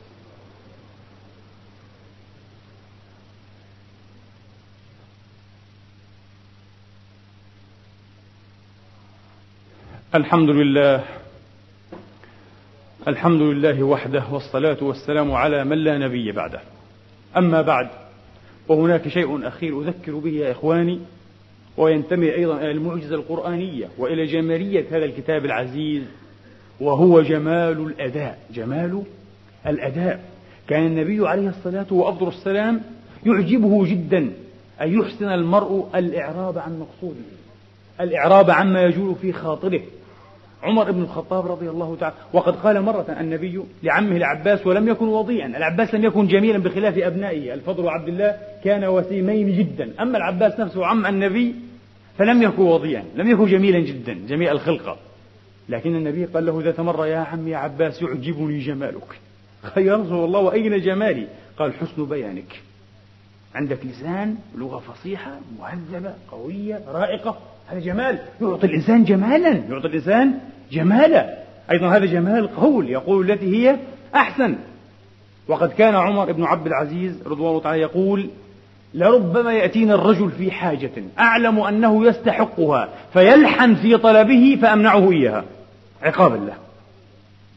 الحمد 10.15 10.51
لله 10.51 11.05
الحمد 13.09 13.41
لله 13.41 13.83
وحده 13.83 14.25
والصلاة 14.31 14.77
والسلام 14.83 15.33
على 15.33 15.65
من 15.65 15.79
لا 15.79 15.99
نبي 15.99 16.33
بعده. 16.33 16.61
أما 17.37 17.63
بعد 17.63 17.89
وهناك 18.69 19.09
شيء 19.09 19.49
أخير 19.49 19.83
أذكر 19.83 20.15
به 20.15 20.31
يا 20.31 20.53
إخواني 20.53 21.01
وينتمي 21.77 22.35
أيضا 22.35 22.59
إلى 22.59 22.71
المعجزة 22.71 23.15
القرآنية 23.15 23.89
وإلى 23.99 24.27
جمالية 24.27 24.85
هذا 24.91 25.05
الكتاب 25.05 25.45
العزيز 25.45 26.03
وهو 26.81 27.23
جمال 27.23 27.87
الأداء. 27.87 28.39
جمال 28.55 29.03
الأداء. 29.67 30.25
كان 30.69 30.87
النبي 30.87 31.29
عليه 31.29 31.49
الصلاة 31.49 31.87
وأفضل 31.91 32.29
السلام 32.29 32.81
يعجبه 33.27 33.87
جدا 33.87 34.31
أن 34.81 35.01
يحسن 35.01 35.29
المرء 35.29 35.89
الإعراب 35.95 36.59
عن 36.59 36.79
مقصوده 36.79 37.21
الإعراب 38.01 38.51
عما 38.51 38.83
يجول 38.83 39.15
في 39.15 39.33
خاطره. 39.33 39.83
عمر 40.67 40.91
بن 40.91 41.03
الخطاب 41.03 41.47
رضي 41.47 41.71
الله 41.71 41.97
تعالى 41.97 42.15
وقد 42.33 42.57
قال 42.57 42.83
مرة 42.83 43.17
النبي 43.21 43.63
لعمه 43.83 44.17
العباس 44.17 44.67
ولم 44.67 44.89
يكن 44.89 45.09
وضيئا 45.09 45.47
العباس 45.47 45.95
لم 45.95 46.05
يكن 46.05 46.27
جميلا 46.27 46.59
بخلاف 46.59 46.99
أبنائه 46.99 47.55
الفضل 47.55 47.85
وعبد 47.85 48.09
الله 48.09 48.37
كان 48.65 48.85
وسيمين 48.85 49.59
جدا 49.59 49.91
أما 50.01 50.19
العباس 50.19 50.61
نفسه 50.61 50.87
عم 50.87 51.07
النبي 51.07 51.55
فلم 52.19 52.43
يكن 52.43 52.63
وضيئا 52.63 53.05
لم 53.17 53.31
يكن 53.31 53.47
جميلا 53.47 53.81
جدا 53.81 54.19
جميل 54.29 54.49
الخلقة. 54.49 54.97
لكن 55.69 55.97
النبي 55.97 56.25
قال 56.25 56.47
له 56.47 56.63
ذات 56.63 56.81
مرة 56.81 57.07
يا 57.07 57.19
عم 57.19 57.49
يا 57.49 57.57
عباس 57.57 58.03
يعجبني 58.03 58.59
جمالك. 58.59 59.21
قال 59.75 59.85
يا 59.87 59.97
رسول 59.97 60.25
الله 60.25 60.41
وأين 60.41 60.81
جمالي؟ 60.81 61.27
قال 61.59 61.75
حسن 61.75 62.05
بيانك. 62.05 62.63
عندك 63.57 63.79
لسان 63.87 64.37
لغة 64.59 64.79
فصيحة 64.79 65.31
مهذبة 65.61 66.15
قوية 66.33 66.81
رائقة. 66.89 67.39
هذا 67.67 67.81
جمال. 67.81 68.19
يعطي 68.41 68.67
الإنسان 68.67 69.05
جمالا. 69.05 69.49
يعطي 69.49 69.87
الإنسان 69.87 70.39
جمالا. 70.73 71.39
أيضا 71.71 71.89
هذا 71.89 72.05
جمال 72.05 72.39
القول 72.39 72.91
يقول 72.91 73.31
التي 73.31 73.57
هي 73.57 73.77
أحسن. 74.15 74.57
وقد 75.49 75.73
كان 75.73 75.95
عمر 75.95 76.33
بن 76.33 76.45
عبد 76.45 76.67
العزيز 76.67 77.23
رضوان 77.27 77.51
الله 77.51 77.61
تعالى 77.61 77.81
يقول 77.83 78.31
لربما 78.95 79.53
يأتينا 79.53 79.95
الرجل 79.95 80.31
في 80.31 80.51
حاجة 80.51 80.93
أعلم 81.19 81.61
أنه 81.61 82.07
يستحقها 82.07 82.89
فيلحن 83.13 83.75
في 83.75 83.97
طلبه 83.97 84.59
فأمنعه 84.63 85.13
إياها. 85.13 85.45
عقابا 86.03 86.37
له 86.37 86.55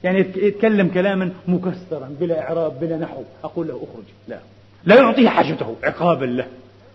يعني 0.04 0.20
يتكلم 0.20 0.88
كلاما 0.88 1.32
مكسرا 1.48 2.10
بلا 2.20 2.42
إعراب 2.42 2.80
بلا 2.80 2.98
نحو. 2.98 3.24
أقول 3.44 3.68
له 3.68 3.74
أخرج. 3.74 4.06
لا. 4.28 4.40
لا 4.86 4.96
يعطيه 4.96 5.30
حاجته. 5.30 5.76
عقابا 5.84 6.26
له 6.26 6.48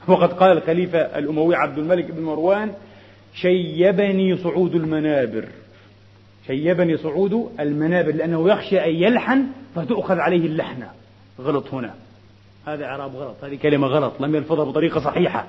وقد 0.09 0.33
قال 0.33 0.59
الخليفة 0.59 0.99
الأموي 0.99 1.57
عبد 1.57 1.79
الملك 1.79 2.11
بن 2.11 2.23
مروان 2.23 2.73
شيبني 3.35 4.37
صعود 4.37 4.75
المنابر. 4.75 5.45
شيبني 6.47 6.97
صعود 6.97 7.51
المنابر 7.61 8.15
لأنه 8.15 8.51
يخشى 8.53 8.85
أن 8.85 8.95
يلحن 8.95 9.47
فتؤخذ 9.75 10.19
عليه 10.19 10.47
اللحنة 10.47 10.91
غلط 11.41 11.75
هنا. 11.75 11.95
هذا 12.67 12.85
إعراب 12.85 13.17
غلط 13.17 13.45
هذه 13.45 13.57
كلمة 13.57 13.87
غلط 13.87 14.13
لم 14.21 14.35
يلفظها 14.35 14.65
بطريقة 14.65 15.01
صحيحة. 15.01 15.47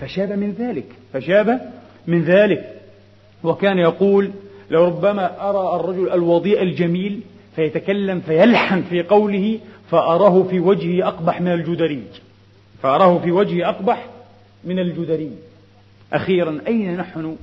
فشاب 0.00 0.32
من 0.32 0.52
ذلك 0.52 0.86
فشاب 1.12 1.60
من 2.06 2.22
ذلك. 2.22 2.74
وكان 3.44 3.78
يقول 3.78 4.30
لربما 4.70 5.50
أرى 5.50 5.80
الرجل 5.80 6.12
الوضيء 6.12 6.62
الجميل 6.62 7.20
فيتكلم 7.56 8.20
فيلحن 8.20 8.82
في 8.82 9.02
قوله 9.02 9.58
فأراه 9.90 10.42
في 10.42 10.60
وجهه 10.60 11.08
أقبح 11.08 11.40
من 11.40 11.52
الجدري 11.52 12.02
فأراه 12.82 13.18
في 13.18 13.32
وجهه 13.32 13.68
أقبح 13.68 14.06
من 14.64 14.78
الجدري 14.78 15.30
أخيرا 16.12 16.60
أين 16.66 16.96
نحن 16.96 17.36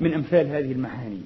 من 0.00 0.14
أمثال 0.14 0.46
هذه 0.46 0.72
المعاني؟ 0.72 1.20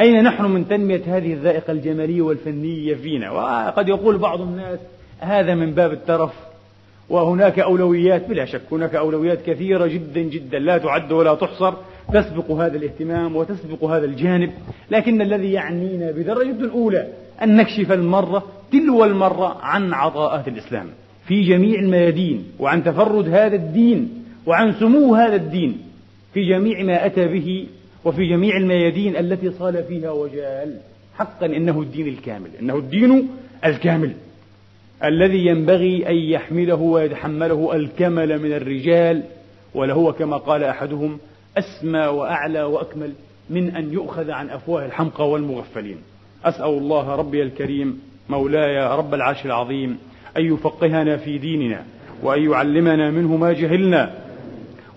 أين 0.00 0.22
نحن 0.22 0.44
من 0.44 0.68
تنمية 0.68 1.02
هذه 1.06 1.32
الذائقة 1.32 1.70
الجمالية 1.70 2.22
والفنية 2.22 2.94
فينا؟ 2.94 3.30
وقد 3.30 3.88
يقول 3.88 4.18
بعض 4.18 4.40
الناس 4.40 4.78
هذا 5.20 5.54
من 5.54 5.74
باب 5.74 5.92
الترف. 5.92 6.32
وهناك 7.08 7.58
أولويات 7.58 8.28
بلا 8.28 8.44
شك 8.44 8.60
هناك 8.72 8.94
أولويات 8.94 9.42
كثيرة 9.46 9.86
جدا 9.86 10.20
جدا. 10.20 10.58
لا 10.58 10.78
تعد 10.78 11.12
ولا 11.12 11.34
تحصر. 11.34 11.74
تسبق 12.12 12.50
هذا 12.50 12.76
الاهتمام 12.76 13.36
وتسبق 13.36 13.84
هذا 13.84 14.04
الجانب. 14.04 14.50
لكن 14.90 15.22
الذي 15.22 15.52
يعنينا 15.52 16.10
بدرجة 16.10 16.60
الأولى 16.60 17.08
أن 17.42 17.56
نكشف 17.56 17.92
المرة 17.92 18.42
تلو 18.72 19.04
المرة 19.04 19.56
عن 19.60 19.94
عطاءات 19.94 20.48
الإسلام 20.48 20.86
في 21.26 21.42
جميع 21.42 21.80
الميادين 21.80 22.44
وعن 22.58 22.84
تفرد 22.84 23.28
هذا 23.28 23.56
الدين 23.56 24.24
وعن 24.46 24.72
سمو 24.72 25.14
هذا 25.14 25.34
الدين 25.36 25.78
في 26.34 26.48
جميع 26.48 26.82
ما 26.82 27.06
أتى 27.06 27.26
به 27.26 27.66
وفي 28.04 28.28
جميع 28.28 28.56
الميادين 28.56 29.16
التي 29.16 29.50
صال 29.50 29.84
فيها 29.84 30.10
وجال 30.10 30.78
حقا 31.14 31.46
إنه 31.46 31.82
الدين 31.82 32.08
الكامل 32.08 32.50
إنه 32.60 32.76
الدين 32.76 33.28
الكامل 33.64 34.12
الذي 35.04 35.46
ينبغي 35.46 36.08
أن 36.08 36.16
يحمله 36.16 36.74
ويتحمله 36.74 37.76
الكمل 37.76 38.42
من 38.42 38.52
الرجال 38.52 39.22
ولهو 39.74 40.12
كما 40.12 40.36
قال 40.36 40.64
أحدهم 40.64 41.18
أسمى 41.58 42.06
وأعلى 42.06 42.62
وأكمل 42.62 43.12
من 43.50 43.76
أن 43.76 43.92
يؤخذ 43.92 44.30
عن 44.30 44.50
أفواه 44.50 44.86
الحمقى 44.86 45.30
والمغفلين. 45.30 45.96
أسأل 46.44 46.64
الله 46.64 47.14
ربي 47.14 47.42
الكريم 47.42 48.00
مولاي 48.28 48.96
رب 48.96 49.14
العرش 49.14 49.46
العظيم 49.46 49.98
أن 50.36 50.54
يفقهنا 50.54 51.16
في 51.16 51.38
ديننا 51.38 51.82
وأن 52.22 52.50
يعلمنا 52.50 53.10
منه 53.10 53.36
ما 53.36 53.52
جهلنا 53.52 54.10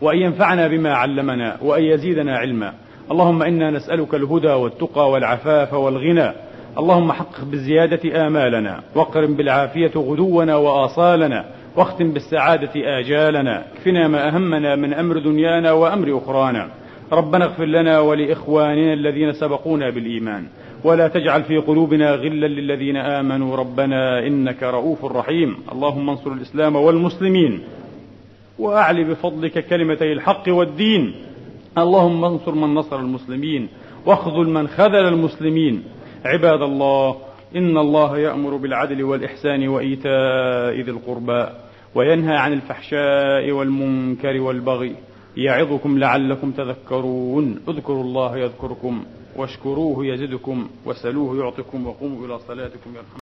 وأن 0.01 0.17
ينفعنا 0.17 0.67
بما 0.67 0.93
علمنا 0.93 1.57
وأن 1.61 1.83
يزيدنا 1.83 2.37
علما. 2.37 2.73
اللهم 3.11 3.43
إنا 3.43 3.71
نسألك 3.71 4.15
الهدى 4.15 4.47
والتقى 4.47 5.11
والعفاف 5.11 5.73
والغنى. 5.73 6.31
اللهم 6.77 7.11
حقق 7.11 7.43
بالزيادة 7.43 8.27
آمالنا 8.27 8.81
واقرم 8.95 9.33
بالعافية 9.33 9.91
غدونا 9.95 10.55
وآصالنا 10.55 11.45
واختم 11.75 12.11
بالسعادة 12.11 12.71
آجالنا. 12.99 13.63
اكفنا 13.73 14.07
ما 14.07 14.27
أهمنا 14.27 14.75
من 14.75 14.93
أمر 14.93 15.19
دنيانا 15.19 15.71
وأمر 15.71 16.17
أخرانا. 16.17 16.67
ربنا 17.11 17.45
اغفر 17.45 17.65
لنا 17.65 17.99
ولإخواننا 17.99 18.93
الذين 18.93 19.33
سبقونا 19.33 19.89
بالإيمان. 19.89 20.43
ولا 20.83 21.07
تجعل 21.07 21.43
في 21.43 21.57
قلوبنا 21.57 22.11
غلا 22.11 22.47
للذين 22.47 22.97
آمنوا 22.97 23.55
ربنا 23.55 24.27
إنك 24.27 24.63
رؤوف 24.63 25.05
رحيم. 25.05 25.57
اللهم 25.71 26.09
انصر 26.09 26.31
الإسلام 26.31 26.75
والمسلمين 26.75 27.61
وأعل 28.59 29.03
بفضلك 29.03 29.67
كلمتي 29.67 30.13
الحق 30.13 30.43
والدين. 30.47 31.15
اللهم 31.77 32.25
انصر 32.25 32.55
من 32.55 32.75
نصر 32.75 32.99
المسلمين 32.99 33.67
واخذل 34.05 34.49
من 34.49 34.67
خذل 34.67 35.07
المسلمين. 35.07 35.83
عباد 36.25 36.61
الله 36.61 37.15
إن 37.55 37.77
الله 37.77 38.17
يأمر 38.17 38.55
بالعدل 38.55 39.03
والإحسان 39.03 39.67
وإيتاء 39.67 40.81
ذي 40.81 40.91
القربى 40.91 41.45
وينهى 41.95 42.35
عن 42.35 42.53
الفحشاء 42.53 43.51
والمنكر 43.51 44.41
والبغي. 44.41 44.95
يعظكم 45.37 45.99
لعلكم 45.99 46.51
تذكرون. 46.51 47.59
اذكروا 47.67 48.03
الله 48.03 48.37
يذكركم. 48.37 49.03
واشكروه 49.35 50.05
يزدكم 50.05 50.69
وسلوه 50.85 51.37
يعطكم 51.37 51.87
وقوموا 51.87 52.25
إلى 52.25 52.39
صلاتكم 52.39 52.89
يرحمكم. 52.95 53.17